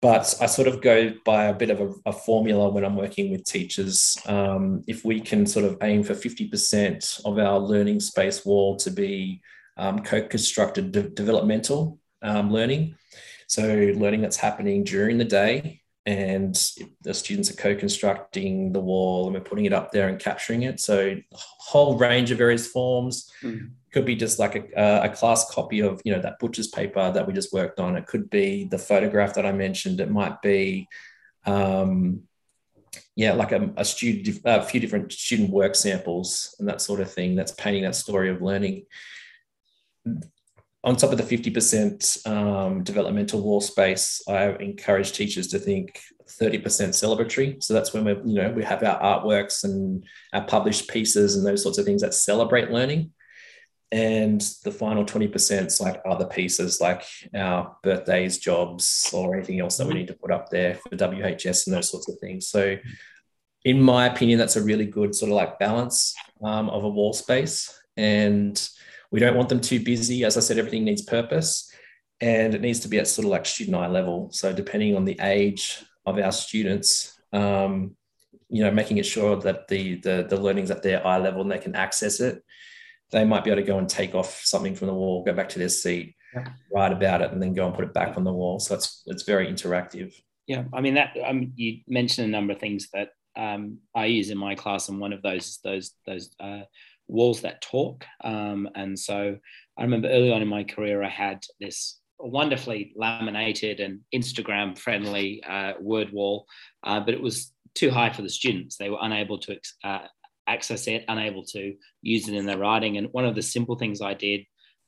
[0.00, 3.32] but I sort of go by a bit of a, a formula when I'm working
[3.32, 4.16] with teachers.
[4.26, 8.90] Um, if we can sort of aim for 50% of our learning space wall to
[8.90, 9.42] be
[9.76, 12.94] um, co-constructed de- developmental um, learning,
[13.48, 13.62] so
[13.96, 16.54] learning that's happening during the day, and
[17.02, 20.80] the students are co-constructing the wall, and we're putting it up there and capturing it.
[20.80, 23.30] So a whole range of various forms.
[23.42, 27.10] Mm could be just like a, a class copy of you know that butcher's paper
[27.12, 27.96] that we just worked on.
[27.96, 30.00] It could be the photograph that i mentioned.
[30.00, 30.88] It might be
[31.46, 32.22] um,
[33.16, 37.12] yeah like a, a student a few different student work samples and that sort of
[37.12, 38.84] thing that's painting that story of learning.
[40.84, 46.00] On top of the 50% um, developmental wall space i encourage teachers to think
[46.40, 47.62] 30% celebratory.
[47.62, 51.46] So that's when we you know we have our artworks and our published pieces and
[51.46, 53.12] those sorts of things that celebrate learning
[53.90, 59.78] and the final 20% is like other pieces like our birthdays jobs or anything else
[59.78, 60.00] that we mm-hmm.
[60.00, 62.48] need to put up there for whs and those sorts of things.
[62.48, 62.76] So
[63.64, 67.14] in my opinion that's a really good sort of like balance um, of a wall
[67.14, 68.68] space and
[69.10, 70.24] we don't want them too busy.
[70.24, 71.72] As i said everything needs purpose
[72.20, 74.28] and it needs to be at sort of like student eye level.
[74.32, 77.96] So depending on the age of our students um,
[78.50, 81.50] you know making it sure that the, the the learning's at their eye level and
[81.50, 82.42] they can access it
[83.10, 85.48] they might be able to go and take off something from the wall, go back
[85.50, 86.48] to their seat, yeah.
[86.72, 88.58] write about it, and then go and put it back on the wall.
[88.60, 90.12] So it's it's very interactive.
[90.46, 91.16] Yeah, I mean that.
[91.24, 95.00] Um, you mentioned a number of things that um, I use in my class, and
[95.00, 96.62] one of those is those those uh,
[97.06, 98.04] walls that talk.
[98.22, 99.38] Um, and so
[99.78, 105.42] I remember early on in my career, I had this wonderfully laminated and Instagram friendly
[105.44, 106.46] uh, word wall,
[106.84, 108.76] uh, but it was too high for the students.
[108.76, 110.06] They were unable to uh,
[110.48, 112.96] access it, unable to use it in their writing.
[112.96, 114.44] And one of the simple things I did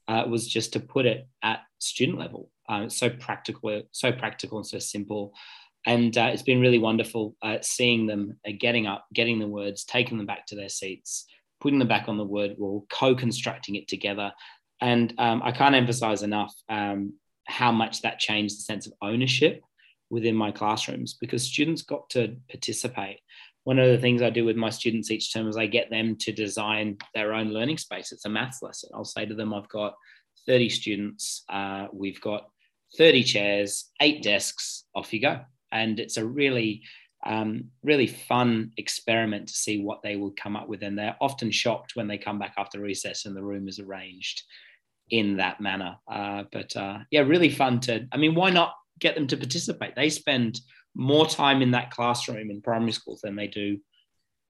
[0.08, 2.50] uh, was just to put it at student level.
[2.68, 5.32] It's so practical, so practical and so simple.
[5.86, 9.84] And uh, it's been really wonderful uh, seeing them uh, getting up, getting the words,
[9.84, 11.26] taking them back to their seats,
[11.60, 14.32] putting them back on the word wall, co-constructing it together.
[14.80, 17.14] And um, I can't emphasize enough um,
[17.46, 19.62] how much that changed the sense of ownership
[20.10, 23.20] within my classrooms because students got to participate
[23.64, 26.16] one of the things I do with my students each term is I get them
[26.20, 28.12] to design their own learning space.
[28.12, 28.90] It's a maths lesson.
[28.94, 29.94] I'll say to them, I've got
[30.46, 32.48] 30 students, uh, we've got
[32.96, 35.40] 30 chairs, eight desks, off you go.
[35.70, 36.82] And it's a really,
[37.24, 40.82] um, really fun experiment to see what they will come up with.
[40.82, 44.42] And they're often shocked when they come back after recess and the room is arranged
[45.10, 45.96] in that manner.
[46.10, 49.94] Uh, but uh, yeah, really fun to, I mean, why not get them to participate?
[49.94, 50.60] They spend
[50.94, 53.78] more time in that classroom in primary schools than they do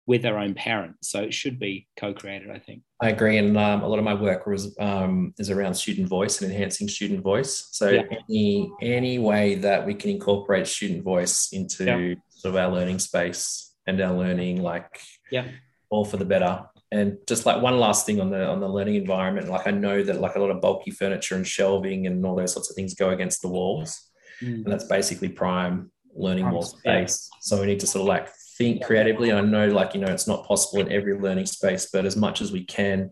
[0.09, 1.11] with their own parents.
[1.11, 2.81] So it should be co-created, I think.
[2.99, 6.41] I agree, and um, a lot of my work was um, is around student voice
[6.41, 7.69] and enhancing student voice.
[7.71, 8.01] So yeah.
[8.27, 12.15] any any way that we can incorporate student voice into yeah.
[12.29, 14.99] sort of our learning space and our learning, like
[15.31, 15.47] yeah,
[15.91, 16.65] all for the better.
[16.91, 20.01] And just like one last thing on the on the learning environment, like I know
[20.01, 22.95] that like a lot of bulky furniture and shelving and all those sorts of things
[22.95, 24.09] go against the walls,
[24.41, 24.55] mm.
[24.55, 27.29] and that's basically prime learning more space.
[27.41, 29.31] So we need to sort of like think creatively.
[29.31, 32.41] I know like, you know, it's not possible in every learning space, but as much
[32.41, 33.11] as we can,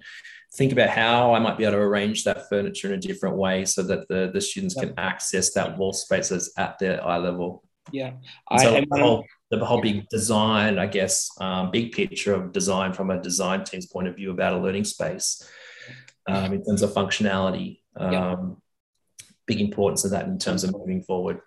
[0.55, 3.65] think about how I might be able to arrange that furniture in a different way
[3.65, 7.63] so that the, the students can access that wall space that's at their eye level.
[7.91, 8.13] Yeah.
[8.57, 12.93] so I, the, whole, the whole big design, I guess, um, big picture of design
[12.93, 15.47] from a design team's point of view about a learning space
[16.27, 17.79] um, in terms of functionality.
[17.95, 18.35] Um, yeah.
[19.45, 21.39] Big importance of that in terms of moving forward.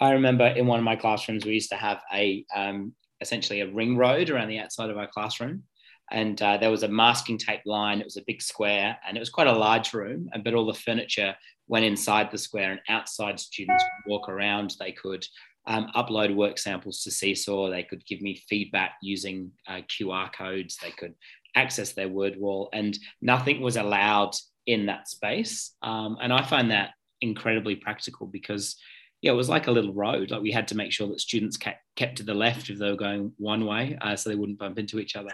[0.00, 3.70] I remember in one of my classrooms, we used to have a um, essentially a
[3.70, 5.64] ring road around the outside of our classroom.
[6.10, 8.00] And uh, there was a masking tape line.
[8.00, 10.28] It was a big square and it was quite a large room.
[10.42, 11.36] But all the furniture
[11.68, 14.74] went inside the square, and outside students could walk around.
[14.80, 15.24] They could
[15.66, 17.70] um, upload work samples to Seesaw.
[17.70, 20.78] They could give me feedback using uh, QR codes.
[20.82, 21.14] They could
[21.54, 24.32] access their word wall, and nothing was allowed
[24.66, 25.74] in that space.
[25.82, 28.76] Um, and I find that incredibly practical because
[29.22, 30.30] yeah, it was like a little road.
[30.30, 32.90] Like we had to make sure that students kept, kept to the left if they
[32.90, 35.30] were going one way, uh, so they wouldn't bump into each other.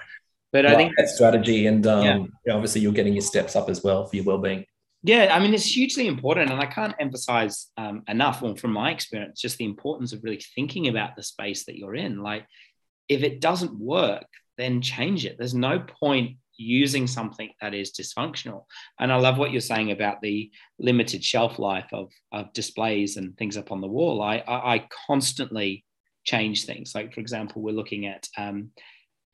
[0.53, 2.55] But I think that strategy, and um, yeah.
[2.55, 4.65] obviously you're getting your steps up as well for your well-being.
[5.03, 8.91] Yeah, I mean it's hugely important, and I can't emphasize um, enough, well, from my
[8.91, 12.23] experience, just the importance of really thinking about the space that you're in.
[12.23, 12.47] Like,
[13.09, 15.37] if it doesn't work, then change it.
[15.39, 18.65] There's no point using something that is dysfunctional.
[19.01, 23.37] And I love what you're saying about the limited shelf life of, of displays and
[23.37, 24.23] things up on the wall.
[24.23, 25.85] I, I, I constantly
[26.25, 26.95] change things.
[26.95, 28.71] Like, for example, we're looking at um,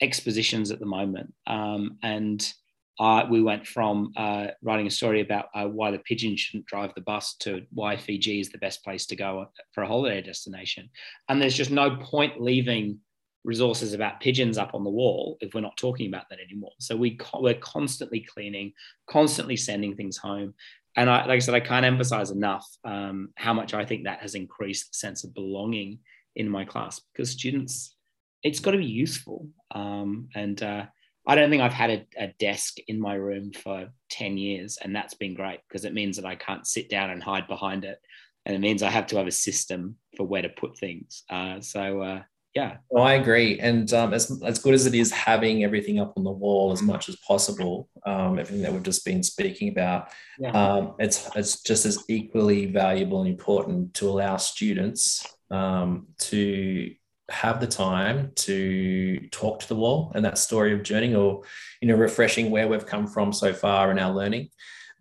[0.01, 1.33] expositions at the moment.
[1.47, 2.53] Um, and
[3.01, 6.93] uh, we went from uh, writing a story about uh, why the pigeon shouldn't drive
[6.95, 10.91] the bus to why Fiji is the best place to go for a holiday destination.
[11.29, 12.99] And there's just no point leaving
[13.45, 16.73] resources about pigeons up on the wall if we're not talking about that anymore.
[16.79, 18.73] So we we're constantly cleaning,
[19.09, 20.55] constantly sending things home.
[20.97, 24.21] And I, like I said, I can't emphasize enough um, how much I think that
[24.21, 25.99] has increased the sense of belonging
[26.37, 27.97] in my class because students,
[28.43, 29.49] it's got to be useful.
[29.75, 30.87] Um, and uh,
[31.27, 34.79] I don't think I've had a, a, desk in my room for 10 years.
[34.83, 37.85] And that's been great because it means that I can't sit down and hide behind
[37.85, 37.99] it.
[38.45, 41.23] And it means I have to have a system for where to put things.
[41.31, 42.23] Uh, so, uh,
[42.55, 42.77] yeah.
[42.91, 43.59] Well, I agree.
[43.59, 46.83] And um, as, as good as it is having everything up on the wall as
[46.83, 50.51] much as possible, um, everything that we've just been speaking about, yeah.
[50.51, 56.95] um, it's, it's just as equally valuable and important to allow students um, to
[57.31, 61.43] have the time to talk to the wall and that story of journeying or
[61.81, 64.51] you know refreshing where we've come from so far in our learning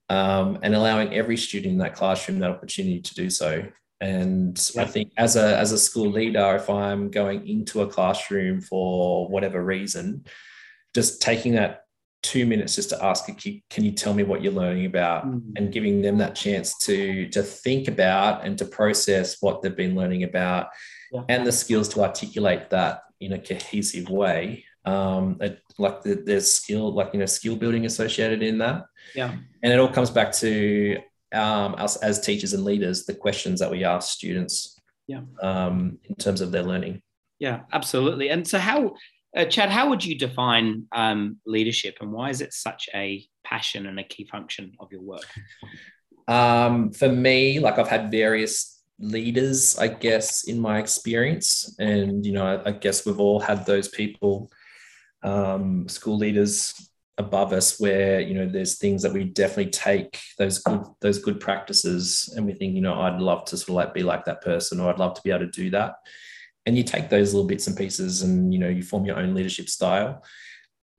[0.07, 3.63] um, and allowing every student in that classroom that opportunity to do so
[4.01, 4.81] and yeah.
[4.81, 9.27] i think as a as a school leader if i'm going into a classroom for
[9.29, 10.25] whatever reason
[10.93, 11.81] just taking that
[12.23, 15.25] two minutes just to ask a kid, can you tell me what you're learning about
[15.25, 15.41] mm.
[15.55, 19.95] and giving them that chance to to think about and to process what they've been
[19.95, 20.67] learning about
[21.11, 21.23] yeah.
[21.29, 24.65] and the skills to articulate that in a cohesive way.
[24.83, 28.85] Um, it, like the, there's skill, like you know, skill building associated in that.
[29.15, 30.97] Yeah, and it all comes back to
[31.33, 34.79] um, us as teachers and leaders, the questions that we ask students.
[35.07, 37.01] Yeah, um, in terms of their learning.
[37.39, 38.29] Yeah, absolutely.
[38.29, 38.93] And so, how,
[39.35, 43.87] uh, Chad, how would you define um, leadership, and why is it such a passion
[43.87, 45.27] and a key function of your work?
[46.27, 51.75] Um, for me, like I've had various leaders, I guess, in my experience.
[51.79, 54.49] And, you know, I, I guess we've all had those people,
[55.23, 56.90] um, school leaders
[57.21, 61.39] above us where, you know, there's things that we definitely take those good, those good
[61.39, 64.41] practices and we think, you know, I'd love to sort of like be like that
[64.41, 65.95] person or I'd love to be able to do that.
[66.65, 69.33] And you take those little bits and pieces and, you know, you form your own
[69.33, 70.23] leadership style.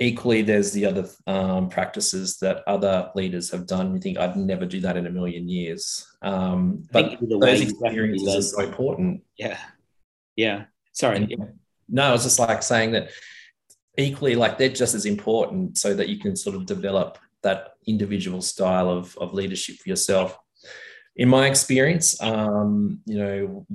[0.00, 3.94] Equally there's the other um, practices that other leaders have done.
[3.94, 6.06] You think i'd never do that in a million years.
[6.22, 9.22] Um, but those experiences are so important.
[9.36, 9.58] Yeah.
[10.34, 10.64] Yeah.
[10.92, 11.16] Sorry.
[11.18, 11.58] And,
[11.88, 13.10] no i was just like saying that
[13.98, 18.40] equally like they're just as important so that you can sort of develop that individual
[18.40, 20.38] style of, of leadership for yourself
[21.16, 23.66] in my experience um, you know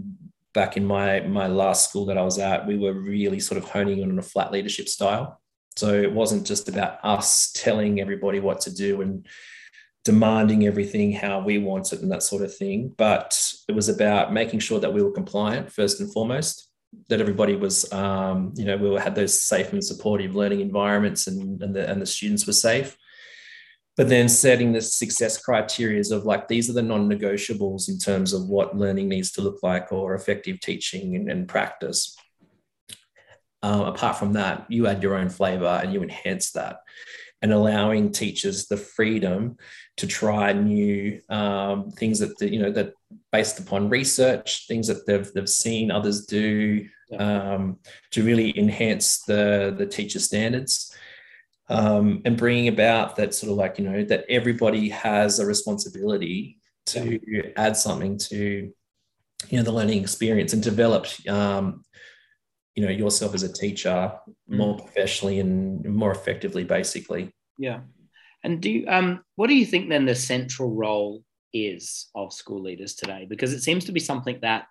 [0.53, 3.69] back in my my last school that i was at we were really sort of
[3.69, 5.39] honing in on a flat leadership style
[5.75, 9.27] so it wasn't just about us telling everybody what to do and
[10.07, 12.93] demanding everything how we want it and that sort of thing.
[12.97, 16.66] But it was about making sure that we were compliant first and foremost,
[17.09, 21.61] that everybody was, um, you know, we had those safe and supportive learning environments and,
[21.61, 22.97] and, the, and the students were safe.
[23.95, 28.31] But then setting the success criteria of like, these are the non negotiables in terms
[28.31, 32.15] of what learning needs to look like or effective teaching and, and practice.
[33.63, 36.81] Um, apart from that, you add your own flavor and you enhance that
[37.41, 39.57] and allowing teachers the freedom
[39.97, 42.93] to try new um, things that you know that
[43.31, 47.53] based upon research things that they've, they've seen others do yeah.
[47.53, 47.79] um,
[48.11, 50.95] to really enhance the the teacher standards
[51.69, 56.57] um, and bringing about that sort of like you know that everybody has a responsibility
[56.85, 57.41] to yeah.
[57.57, 58.71] add something to
[59.49, 61.83] you know the learning experience and develop um,
[62.75, 64.13] you know yourself as a teacher
[64.47, 64.83] more mm.
[64.83, 67.79] professionally and more effectively basically yeah
[68.43, 71.23] and do um what do you think then the central role
[71.53, 73.25] is of school leaders today?
[73.29, 74.65] Because it seems to be something that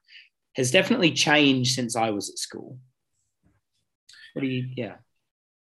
[0.54, 2.78] has definitely changed since i was at school.
[4.32, 4.96] What do you yeah.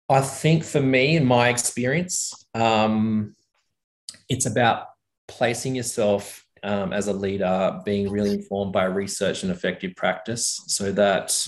[0.08, 3.34] I think for me in my experience um
[4.28, 4.87] it's about
[5.26, 10.90] placing yourself um, as a leader being really informed by research and effective practice so
[10.92, 11.46] that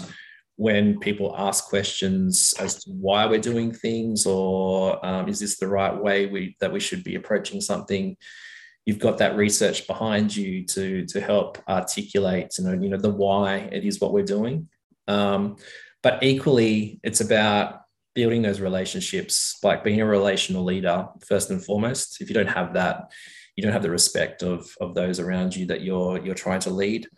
[0.60, 5.66] when people ask questions as to why we're doing things or um, is this the
[5.66, 8.14] right way we, that we should be approaching something
[8.84, 13.08] you've got that research behind you to to help articulate you know, you know the
[13.08, 14.68] why it is what we're doing.
[15.08, 15.56] Um,
[16.02, 17.80] but equally it's about
[18.14, 22.20] building those relationships like being a relational leader first and foremost.
[22.20, 23.10] If you don't have that
[23.56, 26.70] you don't have the respect of of those around you that you're you're trying to
[26.70, 27.08] lead.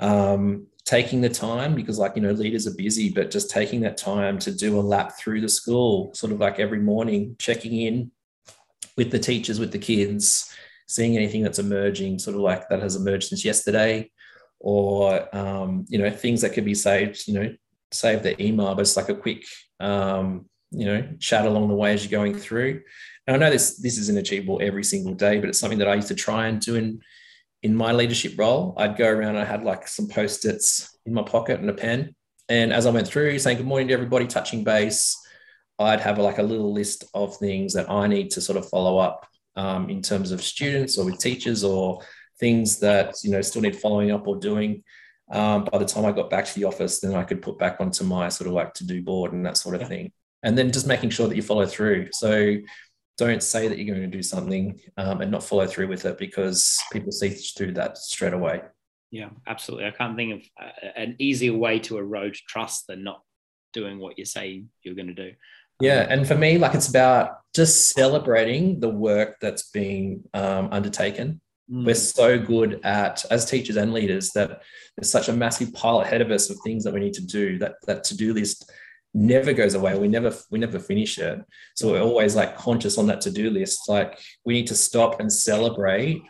[0.00, 3.96] Um, taking the time because like you know leaders are busy but just taking that
[3.96, 8.10] time to do a lap through the school sort of like every morning checking in
[8.96, 10.52] with the teachers with the kids
[10.88, 14.10] seeing anything that's emerging sort of like that has emerged since yesterday
[14.58, 17.54] or um, you know things that could be saved you know
[17.92, 19.44] save the email but it's like a quick
[19.78, 22.82] um, you know chat along the way as you're going through.
[23.26, 25.94] And I know this this isn't achievable every single day, but it's something that I
[25.94, 27.00] used to try and do in
[27.62, 28.74] in my leadership role.
[28.76, 29.36] I'd go around.
[29.36, 32.14] I had like some post its in my pocket and a pen,
[32.48, 35.16] and as I went through, saying good morning to everybody, touching base,
[35.78, 38.98] I'd have like a little list of things that I need to sort of follow
[38.98, 42.02] up um, in terms of students or with teachers or
[42.40, 44.82] things that you know still need following up or doing.
[45.30, 47.80] Um, by the time I got back to the office, then I could put back
[47.80, 50.12] onto my sort of like to do board and that sort of thing.
[50.42, 52.08] And then just making sure that you follow through.
[52.12, 52.56] So
[53.26, 56.18] don't say that you're going to do something um, and not follow through with it
[56.18, 58.62] because people see through that straight away.
[59.10, 59.86] Yeah, absolutely.
[59.86, 63.22] I can't think of uh, an easier way to erode trust than not
[63.72, 65.32] doing what you say you're going to do.
[65.80, 71.40] Yeah, and for me, like it's about just celebrating the work that's being um, undertaken.
[71.70, 71.86] Mm.
[71.86, 74.62] We're so good at, as teachers and leaders, that
[74.96, 77.58] there's such a massive pile ahead of us of things that we need to do.
[77.58, 78.70] That that to do list
[79.14, 79.98] never goes away.
[79.98, 81.44] We never we never finish it.
[81.74, 83.88] So we're always like conscious on that to do list.
[83.88, 86.22] Like we need to stop and celebrate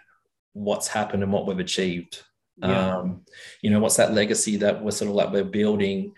[0.53, 2.23] what's happened and what we've achieved.
[2.59, 2.97] Yeah.
[2.97, 3.23] Um,
[3.63, 6.13] you know, what's that legacy that we're sort of like we're building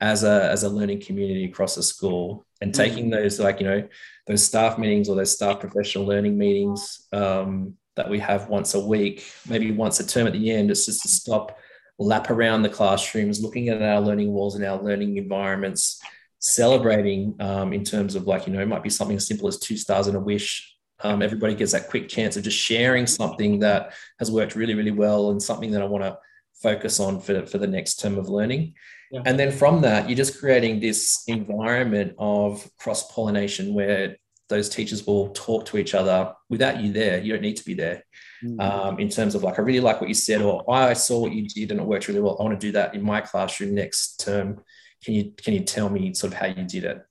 [0.00, 2.82] as a as a learning community across the school and mm-hmm.
[2.82, 3.88] taking those like you know
[4.26, 8.80] those staff meetings or those staff professional learning meetings um, that we have once a
[8.80, 11.58] week, maybe once a term at the end, it's just to stop
[11.98, 16.00] lap around the classrooms, looking at our learning walls and our learning environments,
[16.38, 19.58] celebrating um, in terms of like, you know, it might be something as simple as
[19.58, 20.74] two stars and a wish.
[21.00, 24.90] Um, everybody gets that quick chance of just sharing something that has worked really, really
[24.90, 26.18] well and something that I want to
[26.62, 28.74] focus on for, for the next term of learning.
[29.10, 29.22] Yeah.
[29.24, 34.16] And then from that, you're just creating this environment of cross pollination where
[34.48, 37.18] those teachers will talk to each other without you there.
[37.20, 38.04] You don't need to be there.
[38.44, 38.60] Mm-hmm.
[38.60, 41.32] Um, in terms of like, I really like what you said, or I saw what
[41.32, 42.36] you did and it worked really well.
[42.38, 44.62] I want to do that in my classroom next term.
[45.04, 47.02] Can you can you tell me sort of how you did it?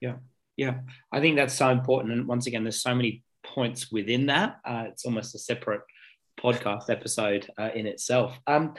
[0.00, 0.16] Yeah,
[0.56, 0.78] yeah.
[1.12, 2.12] I think that's so important.
[2.12, 4.60] And once again, there's so many points within that.
[4.64, 5.82] Uh, it's almost a separate
[6.40, 8.38] podcast episode uh, in itself.
[8.46, 8.74] Um,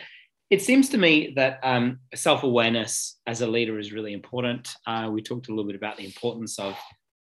[0.49, 4.73] it seems to me that um, self awareness as a leader is really important.
[4.85, 6.73] Uh, we talked a little bit about the importance of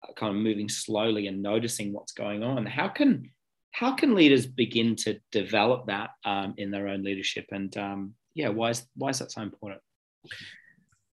[0.08, 2.66] uh, kind of moving slowly and noticing what's going on.
[2.66, 3.32] How can
[3.74, 7.48] how can leaders begin to develop that um, in their own leadership?
[7.52, 9.82] And um, yeah, why is why is that so important?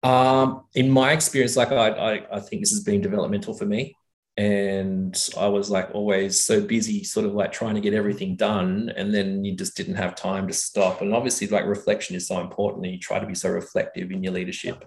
[0.03, 3.93] Um, in my experience, like I, I, I think this has been developmental for me,
[4.37, 8.89] and I was like always so busy, sort of like trying to get everything done,
[8.95, 11.01] and then you just didn't have time to stop.
[11.01, 14.23] And obviously, like reflection is so important, and you try to be so reflective in
[14.23, 14.85] your leadership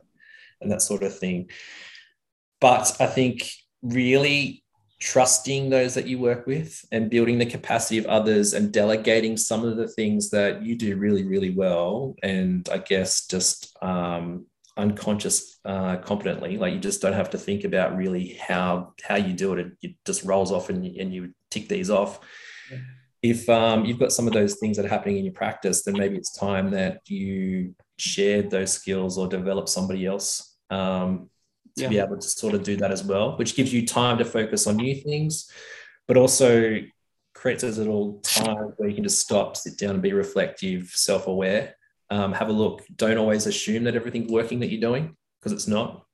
[0.62, 1.50] and that sort of thing.
[2.60, 3.50] But I think
[3.82, 4.64] really
[5.00, 9.64] trusting those that you work with and building the capacity of others and delegating some
[9.64, 14.44] of the things that you do really really well and i guess just um,
[14.78, 16.56] unconscious uh, competently.
[16.56, 19.72] Like you just don't have to think about really how how you do it.
[19.82, 22.20] It just rolls off and, and you tick these off.
[22.70, 22.78] Yeah.
[23.22, 25.94] if um, you've got some of those things that are happening in your practice then
[25.96, 31.30] maybe it's time that you shared those skills or develop somebody else um,
[31.78, 31.88] to yeah.
[31.88, 34.66] be able to sort of do that as well, which gives you time to focus
[34.66, 35.50] on new things,
[36.06, 36.80] but also
[37.34, 41.26] creates a little time where you can just stop, sit down, and be reflective, self
[41.26, 41.74] aware.
[42.10, 42.84] Um, have a look.
[42.96, 46.04] Don't always assume that everything's working that you're doing because it's not.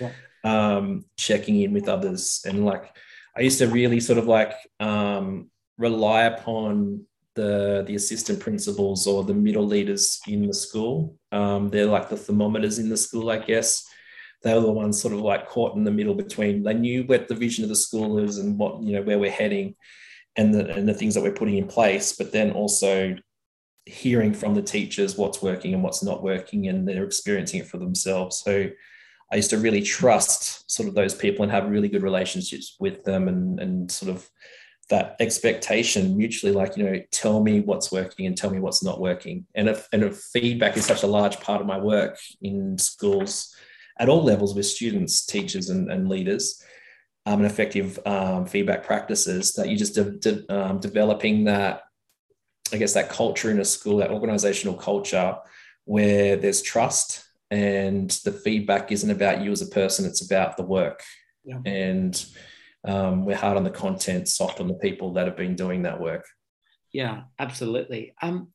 [0.00, 0.12] Yeah.
[0.44, 2.94] Um, checking in with others and like
[3.36, 7.04] I used to really sort of like um, rely upon
[7.34, 11.16] the the assistant principals or the middle leaders in the school.
[11.32, 13.86] Um, they're like the thermometers in the school, I guess
[14.46, 17.26] they were the ones sort of like caught in the middle between they knew what
[17.26, 19.74] the vision of the school is and what you know where we're heading
[20.36, 23.16] and the and the things that we're putting in place but then also
[23.86, 27.78] hearing from the teachers what's working and what's not working and they're experiencing it for
[27.78, 28.38] themselves.
[28.38, 28.70] So
[29.32, 33.02] i used to really trust sort of those people and have really good relationships with
[33.02, 34.30] them and and sort of
[34.88, 39.00] that expectation mutually like you know tell me what's working and tell me what's not
[39.00, 39.44] working.
[39.56, 43.52] And if and if feedback is such a large part of my work in schools
[43.98, 46.62] at all levels with students, teachers, and, and leaders,
[47.24, 51.82] um, and effective um, feedback practices that you're just de- de- um, developing that,
[52.72, 55.36] I guess, that culture in a school, that organizational culture
[55.84, 60.64] where there's trust and the feedback isn't about you as a person, it's about the
[60.64, 61.02] work.
[61.44, 61.60] Yeah.
[61.64, 62.24] And
[62.84, 66.00] um, we're hard on the content, soft on the people that have been doing that
[66.00, 66.24] work.
[66.92, 68.14] Yeah, absolutely.
[68.22, 68.48] Um,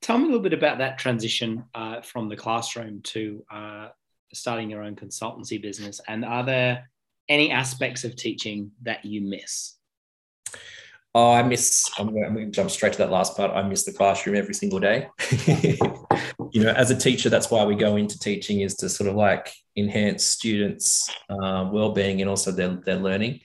[0.00, 3.88] tell me a little bit about that transition uh, from the classroom to uh,
[4.32, 6.00] starting your own consultancy business?
[6.08, 6.90] And are there
[7.28, 9.76] any aspects of teaching that you miss?
[11.14, 13.50] Oh, I miss, I'm going, to jump straight to that last part.
[13.50, 15.08] I miss the classroom every single day.
[16.52, 19.16] you know, as a teacher, that's why we go into teaching is to sort of
[19.16, 23.40] like enhance students' uh, well-being and also their, their learning.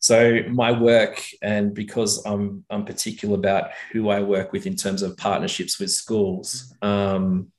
[0.00, 5.02] So my work, and because I'm I'm particular about who I work with in terms
[5.02, 7.52] of partnerships with schools, um,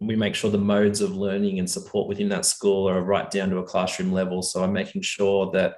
[0.00, 3.50] we make sure the modes of learning and support within that school are right down
[3.50, 4.42] to a classroom level.
[4.42, 5.76] So I'm making sure that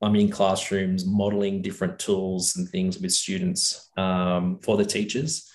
[0.00, 5.50] I'm in classrooms modeling different tools and things with students um, for the teachers.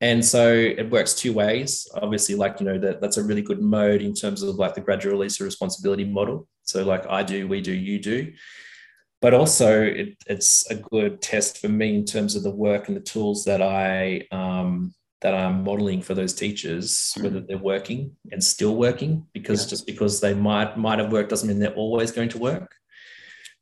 [0.00, 1.88] And so it works two ways.
[1.94, 4.80] Obviously, like, you know, that, that's a really good mode in terms of like the
[4.80, 6.46] gradual release of responsibility model.
[6.62, 8.32] So, like, I do, we do, you do.
[9.20, 12.96] But also, it, it's a good test for me in terms of the work and
[12.96, 18.42] the tools that I um, that I'm modeling for those teachers, whether they're working and
[18.42, 19.70] still working, because yeah.
[19.70, 22.74] just because they might might have worked doesn't mean they're always going to work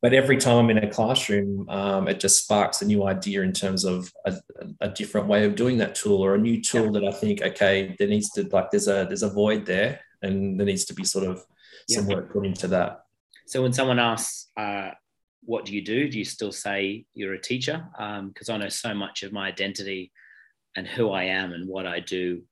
[0.02, 3.52] but every time I'm in a classroom, um, it just sparks a new idea in
[3.52, 4.36] terms of a,
[4.80, 7.96] a, different way of doing that tool or a new tool that I think, okay,
[7.98, 11.04] there needs to like there's a there's a void there, and there needs to be
[11.04, 11.44] sort of
[11.88, 13.00] some work put into that.
[13.46, 14.90] So when someone asks, uh,
[15.42, 17.86] "What do you do?" Do you still say you're a teacher?
[17.92, 20.12] Because um, I know so much of my identity
[20.76, 22.42] and who I am and what I do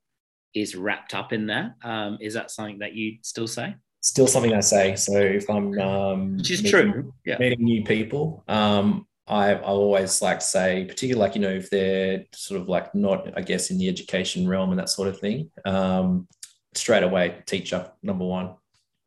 [0.55, 1.75] is wrapped up in that.
[1.83, 3.75] Um, is that something that you still say?
[4.05, 4.95] still something I say.
[4.97, 7.39] So if I'm um, which is meeting, true, yeah.
[7.39, 12.25] meeting new people, um, I I always like say, particularly like you know if they're
[12.33, 15.51] sort of like not I guess in the education realm and that sort of thing,
[15.64, 16.29] um,
[16.75, 18.55] straight away teacher number one.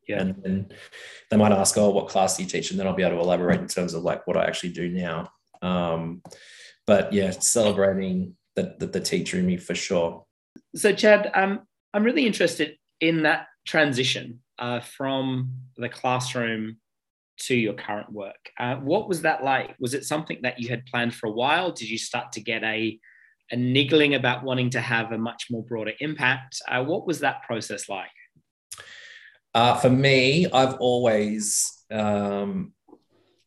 [0.07, 0.22] Yeah.
[0.22, 0.70] And then
[1.30, 2.72] they might ask, oh, what class do you teach?
[2.72, 4.88] And then I'll be able to elaborate in terms of like what I actually do
[4.88, 5.30] now.
[5.61, 6.22] Um,
[6.86, 10.26] but yeah, celebrating the, the, the teacher in me for sure.
[10.76, 11.62] So Chad, um,
[11.93, 16.78] I'm really interested in that transition uh, from the classroom
[17.39, 18.49] to your current work.
[18.60, 19.76] Uh, what was that like?
[19.80, 21.72] Was it something that you had planned for a while?
[21.72, 22.99] Did you start to get a,
[23.51, 26.60] a niggling about wanting to have a much more broader impact?
[26.68, 28.10] Uh, what was that process like?
[29.53, 32.74] Uh, for me, I've always, um,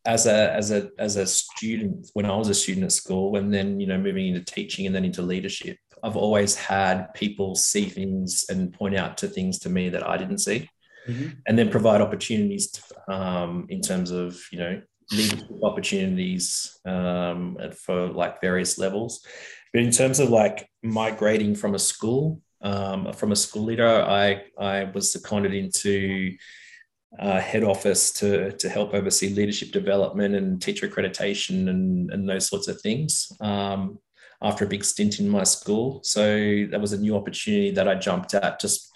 [0.06, 3.52] as a as a as a student, when I was a student at school, and
[3.52, 7.84] then you know moving into teaching and then into leadership, I've always had people see
[7.84, 10.68] things and point out to things to me that I didn't see
[11.06, 11.28] mm-hmm.
[11.46, 14.82] and then provide opportunities to, um, in terms of you know
[15.12, 19.26] leadership opportunities um, for like various levels.
[19.72, 24.42] But in terms of like migrating from a school, um, from a school leader, I
[24.58, 26.32] I was seconded into
[27.18, 32.48] uh, head office to to help oversee leadership development and teacher accreditation and and those
[32.48, 33.32] sorts of things.
[33.40, 33.98] Um,
[34.42, 37.94] after a big stint in my school, so that was a new opportunity that I
[37.94, 38.90] jumped at just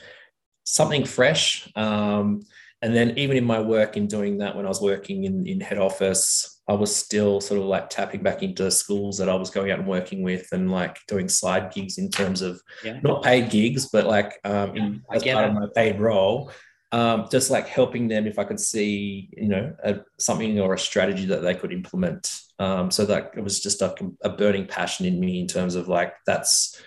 [0.64, 1.68] something fresh.
[1.76, 2.42] Um,
[2.80, 5.60] and then even in my work in doing that, when I was working in, in
[5.60, 9.50] head office, I was still sort of like tapping back into schools that I was
[9.50, 13.00] going out and working with and like doing side gigs in terms of yeah.
[13.02, 16.50] not paid gigs, but like um, in, as part of my paid role,
[16.94, 20.78] um, just like helping them if I could see, you know, a, something or a
[20.78, 22.40] strategy that they could implement.
[22.60, 23.92] Um, so that it was just a,
[24.22, 26.80] a burning passion in me in terms of like, that's,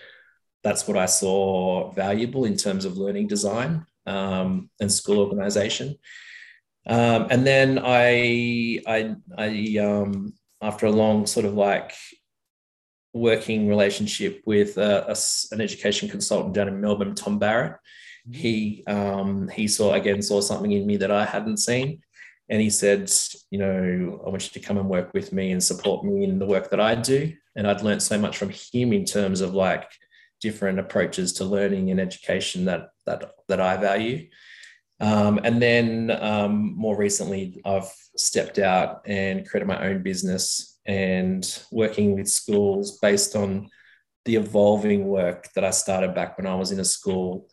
[0.64, 5.96] that's what I saw valuable in terms of learning design um, and school organization.
[6.86, 10.32] Um, and then I, I, I um,
[10.62, 11.92] after a long sort of like
[13.12, 15.16] working relationship with a, a,
[15.54, 17.76] an education consultant down in Melbourne, Tom Barrett.
[18.32, 22.02] He um, he saw again saw something in me that I hadn't seen,
[22.48, 23.10] and he said,
[23.50, 26.38] you know, I want you to come and work with me and support me in
[26.38, 27.32] the work that I do.
[27.56, 29.90] And I'd learned so much from him in terms of like
[30.40, 34.28] different approaches to learning and education that that that I value.
[35.00, 41.62] Um, and then um, more recently, I've stepped out and created my own business and
[41.70, 43.68] working with schools based on
[44.24, 47.48] the evolving work that I started back when I was in a school.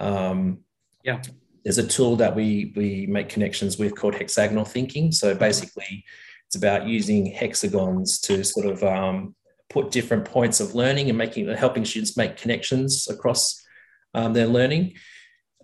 [0.00, 0.60] Um,
[1.04, 1.22] yeah,
[1.64, 5.12] there's a tool that we we make connections with called hexagonal thinking.
[5.12, 6.04] So basically,
[6.46, 9.34] it's about using hexagons to sort of um,
[9.68, 13.62] put different points of learning and making helping students make connections across
[14.14, 14.94] um, their learning.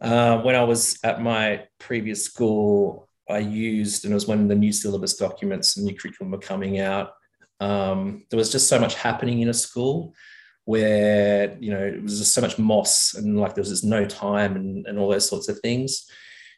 [0.00, 4.54] Uh, when I was at my previous school, I used, and it was when the
[4.54, 7.14] new syllabus documents and new curriculum were coming out.
[7.60, 10.14] Um, there was just so much happening in a school
[10.66, 14.04] where you know it was just so much moss and like there was just no
[14.04, 16.10] time and, and all those sorts of things.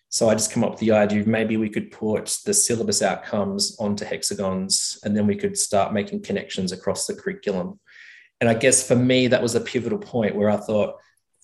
[0.09, 3.03] So I just come up with the idea of maybe we could put the syllabus
[3.03, 7.79] outcomes onto hexagons and then we could start making connections across the curriculum.
[8.41, 10.95] And I guess for me, that was a pivotal point where I thought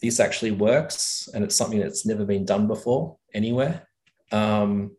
[0.01, 3.87] this actually works and it's something that's never been done before anywhere.
[4.33, 4.97] Um,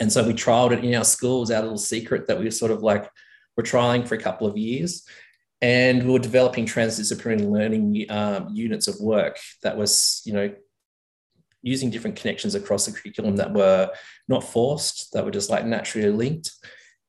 [0.00, 2.72] and so we trialed it in our schools, our little secret that we were sort
[2.72, 3.08] of like,
[3.56, 5.06] we're trialing for a couple of years.
[5.62, 10.54] And we were developing transdisciplinary learning um, units of work that was, you know,
[11.62, 13.90] using different connections across the curriculum that were
[14.28, 16.52] not forced, that were just like naturally linked.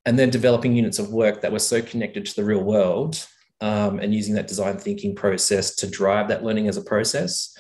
[0.05, 3.25] and then developing units of work that were so connected to the real world
[3.61, 7.55] um, and using that design thinking process to drive that learning as a process.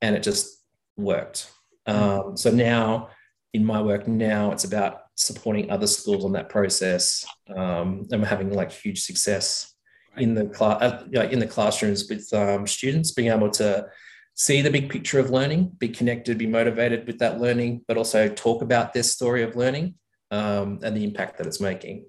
[0.00, 0.62] And it just
[0.96, 1.50] worked.
[1.86, 3.10] Um, so now
[3.52, 7.26] in my work now, it's about supporting other schools on that process.
[7.48, 9.74] Um, and we're having like huge success
[10.16, 13.86] in the class, uh, in the classrooms with um, students being able to
[14.34, 18.28] see the big picture of learning, be connected, be motivated with that learning, but also
[18.28, 19.94] talk about their story of learning
[20.30, 22.06] um, and the impact that it's making.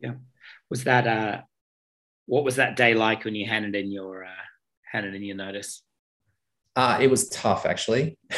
[0.00, 0.14] Yeah,
[0.70, 1.40] was that uh,
[2.26, 4.44] what was that day like when you handed in your uh,
[4.90, 5.82] handed in your notice?
[6.76, 8.16] Uh, it was tough actually.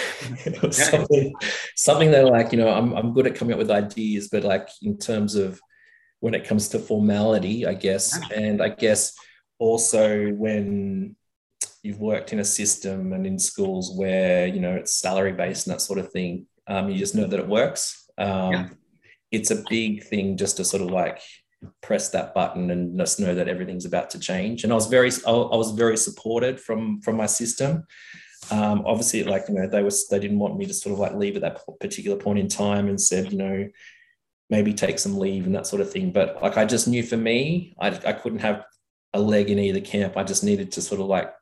[0.46, 1.34] it was something,
[1.76, 4.68] something that like you know I'm I'm good at coming up with ideas, but like
[4.82, 5.60] in terms of
[6.20, 9.14] when it comes to formality, I guess, and I guess
[9.58, 11.16] also when
[11.82, 15.74] you've worked in a system and in schools where you know it's salary based and
[15.74, 18.08] that sort of thing, um, you just know that it works.
[18.18, 18.68] Um, yeah
[19.30, 21.20] it's a big thing just to sort of like
[21.82, 24.64] press that button and just know that everything's about to change.
[24.64, 27.84] And I was very, I was very supported from from my system.
[28.50, 31.14] Um, obviously, like you know, they was they didn't want me to sort of like
[31.14, 33.68] leave at that particular point in time, and said, you know,
[34.50, 36.10] maybe take some leave and that sort of thing.
[36.10, 38.64] But like I just knew for me, I I couldn't have
[39.14, 40.16] a leg in either camp.
[40.16, 41.32] I just needed to sort of like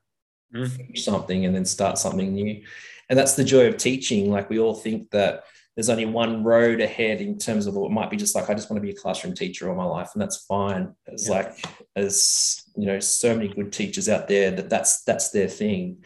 [0.54, 0.70] mm.
[0.70, 2.62] finish something and then start something new.
[3.08, 4.30] And that's the joy of teaching.
[4.30, 5.44] Like we all think that
[5.74, 8.68] there's only one road ahead in terms of what might be just like I just
[8.68, 10.94] want to be a classroom teacher all my life, and that's fine.
[11.06, 11.36] It's yeah.
[11.36, 16.04] like there's you know so many good teachers out there that that's that's their thing.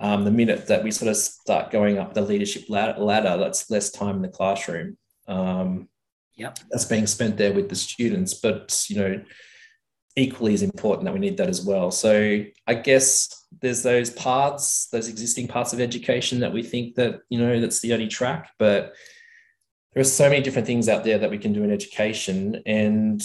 [0.00, 3.90] Um, the minute that we sort of start going up the leadership ladder, that's less
[3.90, 4.98] time in the classroom.
[5.28, 5.88] Um,
[6.36, 6.58] yep.
[6.70, 9.20] that's being spent there with the students, but you know
[10.16, 11.90] equally as important that we need that as well.
[11.90, 17.20] So I guess there's those parts, those existing parts of education that we think that,
[17.28, 18.94] you know, that's the only track, but
[19.92, 22.62] there are so many different things out there that we can do in education.
[22.64, 23.22] And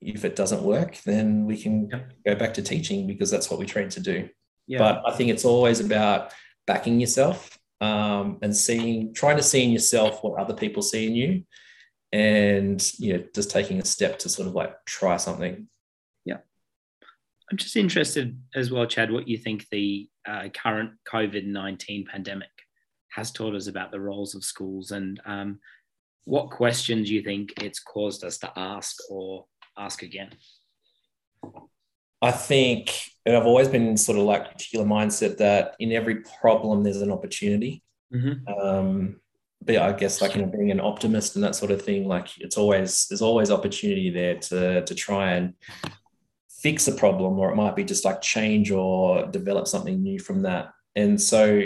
[0.00, 1.88] if it doesn't work, then we can
[2.24, 4.28] go back to teaching because that's what we train to do.
[4.68, 4.78] Yeah.
[4.78, 6.32] But I think it's always about
[6.66, 11.14] backing yourself um, and seeing, trying to see in yourself what other people see in
[11.14, 11.44] you
[12.14, 15.66] and you know just taking a step to sort of like try something
[16.24, 16.38] Yeah.
[17.50, 22.48] I'm just interested as well, Chad, what you think the uh, current COVID 19 pandemic
[23.10, 25.58] has taught us about the roles of schools and um,
[26.24, 29.46] what questions you think it's caused us to ask or
[29.76, 30.30] ask again?
[32.22, 32.94] I think,
[33.26, 37.12] and I've always been sort of like particular mindset that in every problem there's an
[37.12, 37.82] opportunity.
[38.14, 38.48] Mm-hmm.
[38.48, 39.20] Um,
[39.64, 42.28] but I guess like you know being an optimist and that sort of thing, like
[42.38, 45.54] it's always there's always opportunity there to to try and
[46.64, 50.40] fix a problem or it might be just like change or develop something new from
[50.40, 51.60] that and so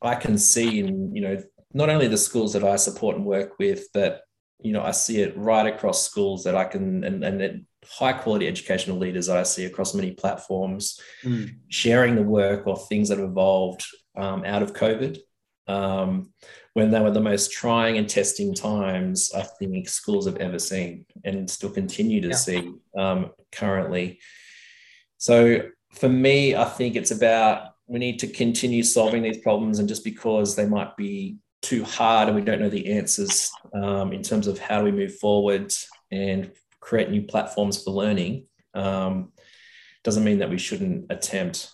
[0.00, 1.36] i can see in you know
[1.74, 4.20] not only the schools that i support and work with but
[4.60, 8.46] you know i see it right across schools that i can and, and high quality
[8.46, 11.50] educational leaders i see across many platforms mm.
[11.68, 13.84] sharing the work or things that have evolved
[14.16, 15.18] um, out of covid
[15.68, 16.32] um,
[16.72, 21.06] when they were the most trying and testing times I think schools have ever seen
[21.24, 22.34] and still continue to yeah.
[22.34, 24.20] see um, currently.
[25.18, 29.88] So for me, I think it's about we need to continue solving these problems, and
[29.88, 34.22] just because they might be too hard and we don't know the answers um, in
[34.22, 35.72] terms of how do we move forward
[36.12, 39.32] and create new platforms for learning, um,
[40.04, 41.70] doesn't mean that we shouldn't attempt.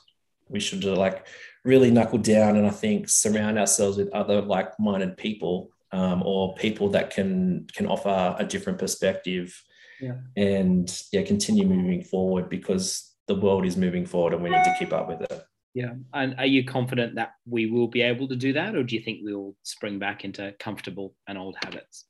[0.48, 1.26] We should like
[1.64, 6.90] really knuckle down and I think surround ourselves with other like-minded people um, or people
[6.90, 9.60] that can can offer a different perspective.
[10.00, 10.16] Yeah.
[10.36, 14.74] and yeah continue moving forward because the world is moving forward and we need to
[14.78, 15.44] keep up with it.
[15.72, 15.94] Yeah.
[16.12, 19.02] And are you confident that we will be able to do that or do you
[19.02, 22.06] think we'll spring back into comfortable and old habits?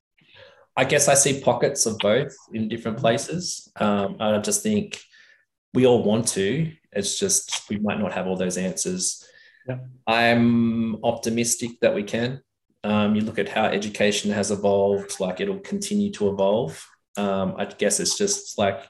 [0.77, 3.71] I guess i see pockets of both in different places.
[3.77, 5.01] Um, i just think
[5.75, 6.73] we all want to.
[6.93, 9.25] It's just we might not have all those answers
[9.69, 9.79] yeah.
[10.07, 12.41] I'm optimistic that we can.
[12.83, 16.87] Um, you look at how education has evolved, like it'll continue to evolve.
[17.17, 18.87] Um, I guess it's just like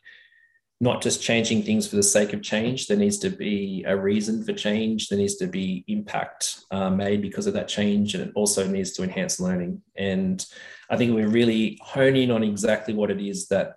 [0.80, 2.88] not just changing things for the sake of change.
[2.88, 5.08] There needs to be a reason for change.
[5.08, 8.14] There needs to be impact uh, made because of that change.
[8.14, 9.80] And it also needs to enhance learning.
[9.96, 10.44] And
[10.90, 13.76] I think we're really honing on exactly what it is that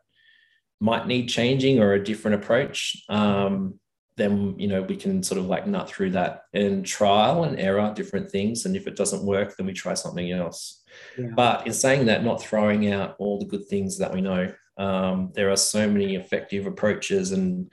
[0.80, 3.04] might need changing or a different approach.
[3.10, 3.80] Um,
[4.18, 7.94] then you know we can sort of like nut through that and trial and error
[7.96, 10.84] different things and if it doesn't work then we try something else
[11.18, 11.30] yeah.
[11.36, 15.32] but in saying that not throwing out all the good things that we know um,
[15.34, 17.72] there are so many effective approaches and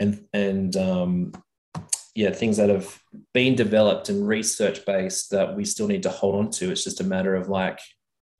[0.00, 1.32] and and um,
[2.14, 3.00] yeah things that have
[3.32, 7.00] been developed and research based that we still need to hold on to it's just
[7.00, 7.80] a matter of like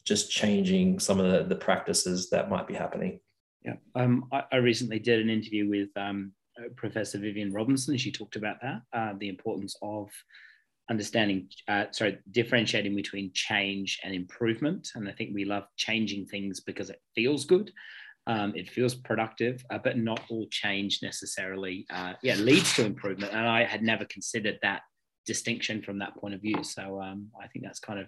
[0.08, 3.20] just changing some of the, the practices that might be happening.
[3.62, 6.32] Yeah, um, I, I, recently did an interview with um,
[6.76, 7.96] Professor Viviane Robinson.
[7.96, 10.10] She talked about that, uh, the importance of
[10.90, 14.88] understanding, uh, sorry, differentiating between change and improvement.
[14.94, 17.70] And I think we love changing things because it feels good.
[18.26, 23.32] Um, it feels productive, uh, but not all change necessarily, uh, yeah, leads to improvement.
[23.32, 24.82] And I had never considered that
[25.24, 26.62] distinction from that point of view.
[26.62, 28.06] So um, I think that's kind of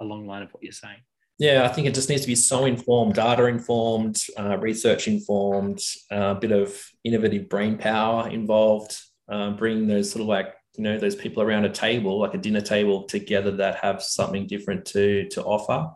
[0.00, 1.00] a long line of what you're saying.
[1.42, 5.80] Yeah, I think it just needs to be so informed, data informed, uh, research informed,
[6.12, 8.96] uh, a bit of innovative brain power involved,
[9.28, 12.38] uh, bringing those sort of like you know those people around a table, like a
[12.38, 15.90] dinner table, together that have something different to to offer,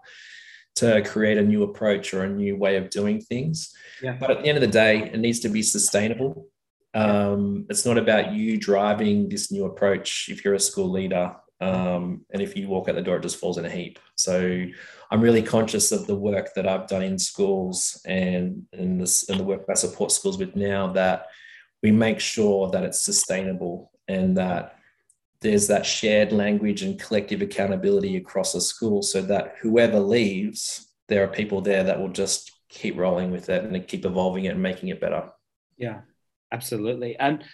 [0.75, 3.73] to create a new approach or a new way of doing things.
[4.03, 4.17] Yeah.
[4.19, 6.49] But at the end of the day, it needs to be sustainable.
[6.93, 12.25] Um, it's not about you driving this new approach if you're a school leader um,
[12.31, 13.99] and if you walk out the door, it just falls in a heap.
[14.15, 14.67] So
[15.11, 19.41] I'm really conscious of the work that I've done in schools and in this and
[19.41, 21.27] the work I support schools with now that
[21.83, 24.79] we make sure that it's sustainable and that
[25.41, 31.25] there's that shared language and collective accountability across a school so that whoever leaves, there
[31.25, 34.63] are people there that will just keep rolling with it and keep evolving it and
[34.63, 35.31] making it better.
[35.77, 36.01] Yeah,
[36.53, 37.17] absolutely.
[37.17, 37.45] And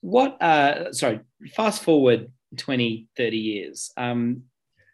[0.00, 1.20] what, uh, sorry,
[1.54, 4.42] fast forward 20, 30 years, um,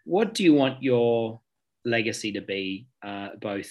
[0.05, 1.41] what do you want your
[1.85, 3.71] legacy to be, uh, both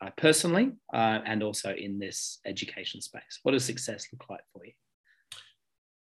[0.00, 3.40] uh, personally uh, and also in this education space?
[3.42, 4.72] What does success look like for you?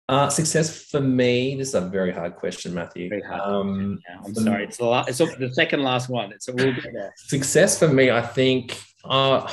[0.09, 1.55] Uh, success for me.
[1.55, 3.09] This is a very hard question, Matthew.
[3.09, 3.41] Very hard.
[3.43, 4.65] Um, yeah, I'm sorry.
[4.65, 6.33] It's the, last, it's the second last one.
[6.33, 7.15] It's a there.
[7.17, 8.77] Success for me, I think.
[9.05, 9.49] Uh,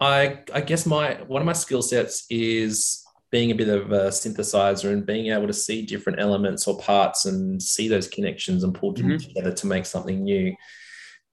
[0.00, 3.03] I I guess my one of my skill sets is
[3.34, 7.24] being a bit of a synthesizer and being able to see different elements or parts
[7.24, 9.16] and see those connections and pull them mm-hmm.
[9.16, 10.54] together to make something new.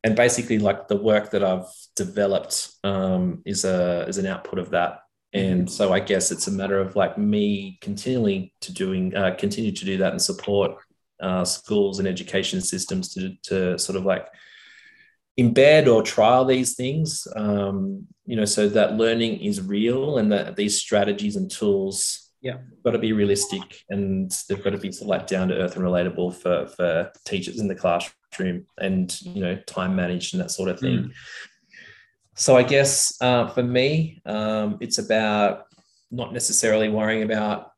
[0.04, 4.72] And basically, like the work that I've developed um, is a is an output of
[4.72, 5.02] that.
[5.34, 9.72] And so I guess it's a matter of like me continually to doing uh, continue
[9.72, 10.72] to do that and support
[11.20, 14.26] uh, schools and education systems to to sort of like
[15.39, 20.55] embed or trial these things um, you know so that learning is real and that
[20.55, 25.03] these strategies and tools yeah got to be realistic and they've got to be sort
[25.03, 29.41] of like down to earth and relatable for for teachers in the classroom and you
[29.41, 31.11] know time managed and that sort of thing mm.
[32.36, 35.65] so i guess uh, for me um, it's about
[36.09, 37.71] not necessarily worrying about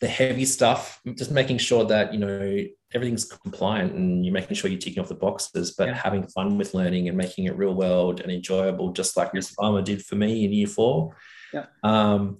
[0.00, 2.58] the heavy stuff just making sure that you know
[2.94, 5.94] everything's compliant and you're making sure you're ticking off the boxes, but yeah.
[5.94, 9.82] having fun with learning and making it real world and enjoyable, just like Miss Farmer
[9.82, 11.16] did for me in year four.
[11.52, 11.66] Yeah.
[11.82, 12.38] Um,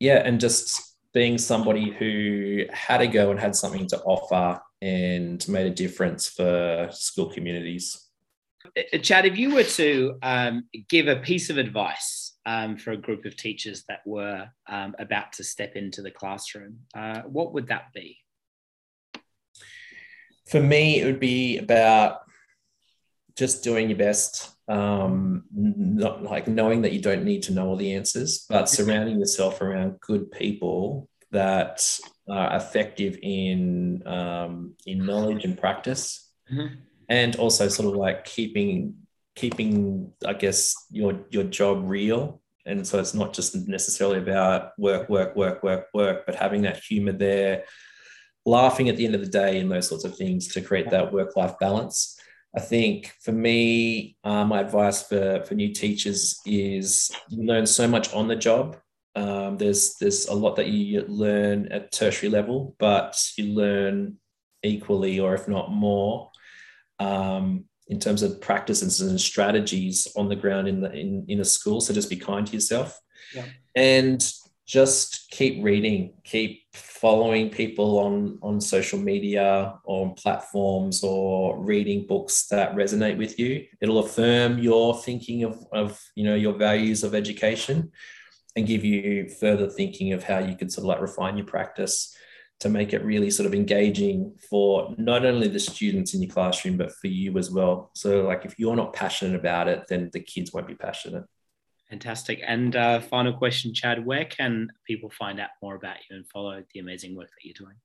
[0.00, 5.48] yeah, and just being somebody who had a go and had something to offer and
[5.48, 8.08] made a difference for school communities.
[8.76, 12.96] Uh, Chad, if you were to um, give a piece of advice um, for a
[12.96, 17.68] group of teachers that were um, about to step into the classroom, uh, what would
[17.68, 18.18] that be?
[20.48, 22.20] For me, it would be about
[23.36, 27.76] just doing your best, um, not like knowing that you don't need to know all
[27.76, 35.44] the answers, but surrounding yourself around good people that are effective in um, in knowledge
[35.44, 36.74] and practice, mm-hmm.
[37.08, 38.94] and also sort of like keeping
[39.34, 42.40] keeping I guess your your job real.
[42.64, 46.82] And so it's not just necessarily about work, work, work, work, work, but having that
[46.82, 47.64] humor there,
[48.46, 51.12] laughing at the end of the day and those sorts of things to create that
[51.12, 52.18] work life balance.
[52.56, 57.86] I think for me, uh, my advice for, for new teachers is you learn so
[57.86, 58.78] much on the job.
[59.14, 64.16] Um, there's there's a lot that you learn at tertiary level, but you learn
[64.62, 66.30] equally, or if not more,
[66.98, 71.44] um, in terms of practices and strategies on the ground in the in, in a
[71.44, 71.80] school.
[71.80, 72.98] So just be kind to yourself.
[73.34, 73.44] Yeah.
[73.74, 74.32] And
[74.66, 82.06] just keep reading, keep following people on on social media or on platforms or reading
[82.06, 83.64] books that resonate with you.
[83.80, 87.92] It'll affirm your thinking of, of you know your values of education
[88.56, 92.16] and give you further thinking of how you can sort of like refine your practice
[92.58, 96.76] to make it really sort of engaging for not only the students in your classroom
[96.76, 97.90] but for you as well.
[97.94, 101.24] So like if you're not passionate about it, then the kids won't be passionate.
[101.90, 102.40] Fantastic.
[102.44, 106.64] And uh, final question, Chad, where can people find out more about you and follow
[106.74, 107.76] the amazing work that you're doing?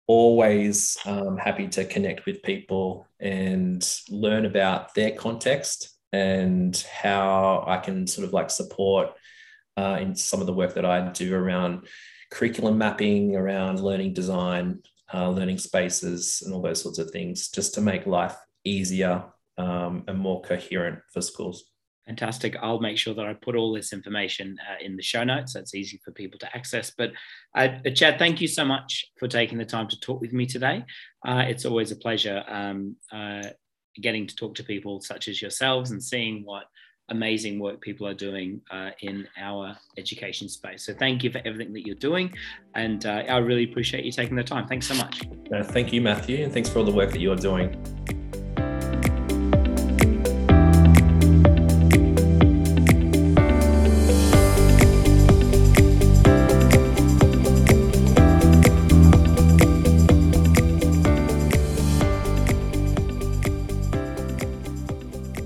[0.06, 7.78] always um, happy to connect with people and learn about their context and how I
[7.78, 9.10] can sort of like support
[9.76, 11.88] uh, in some of the work that I do around
[12.30, 14.80] curriculum mapping, around learning design,
[15.12, 19.24] uh, learning spaces, and all those sorts of things, just to make life easier
[19.58, 21.64] um, and more coherent for schools.
[22.06, 22.54] Fantastic.
[22.60, 25.60] I'll make sure that I put all this information uh, in the show notes so
[25.60, 26.92] it's easy for people to access.
[26.96, 27.12] But
[27.56, 30.84] uh, Chad, thank you so much for taking the time to talk with me today.
[31.26, 33.44] Uh, it's always a pleasure um, uh,
[34.00, 36.64] getting to talk to people such as yourselves and seeing what
[37.10, 40.86] amazing work people are doing uh, in our education space.
[40.86, 42.32] So thank you for everything that you're doing.
[42.74, 44.66] And uh, I really appreciate you taking the time.
[44.66, 45.22] Thanks so much.
[45.64, 46.44] thank you, Matthew.
[46.44, 48.23] And thanks for all the work that you are doing.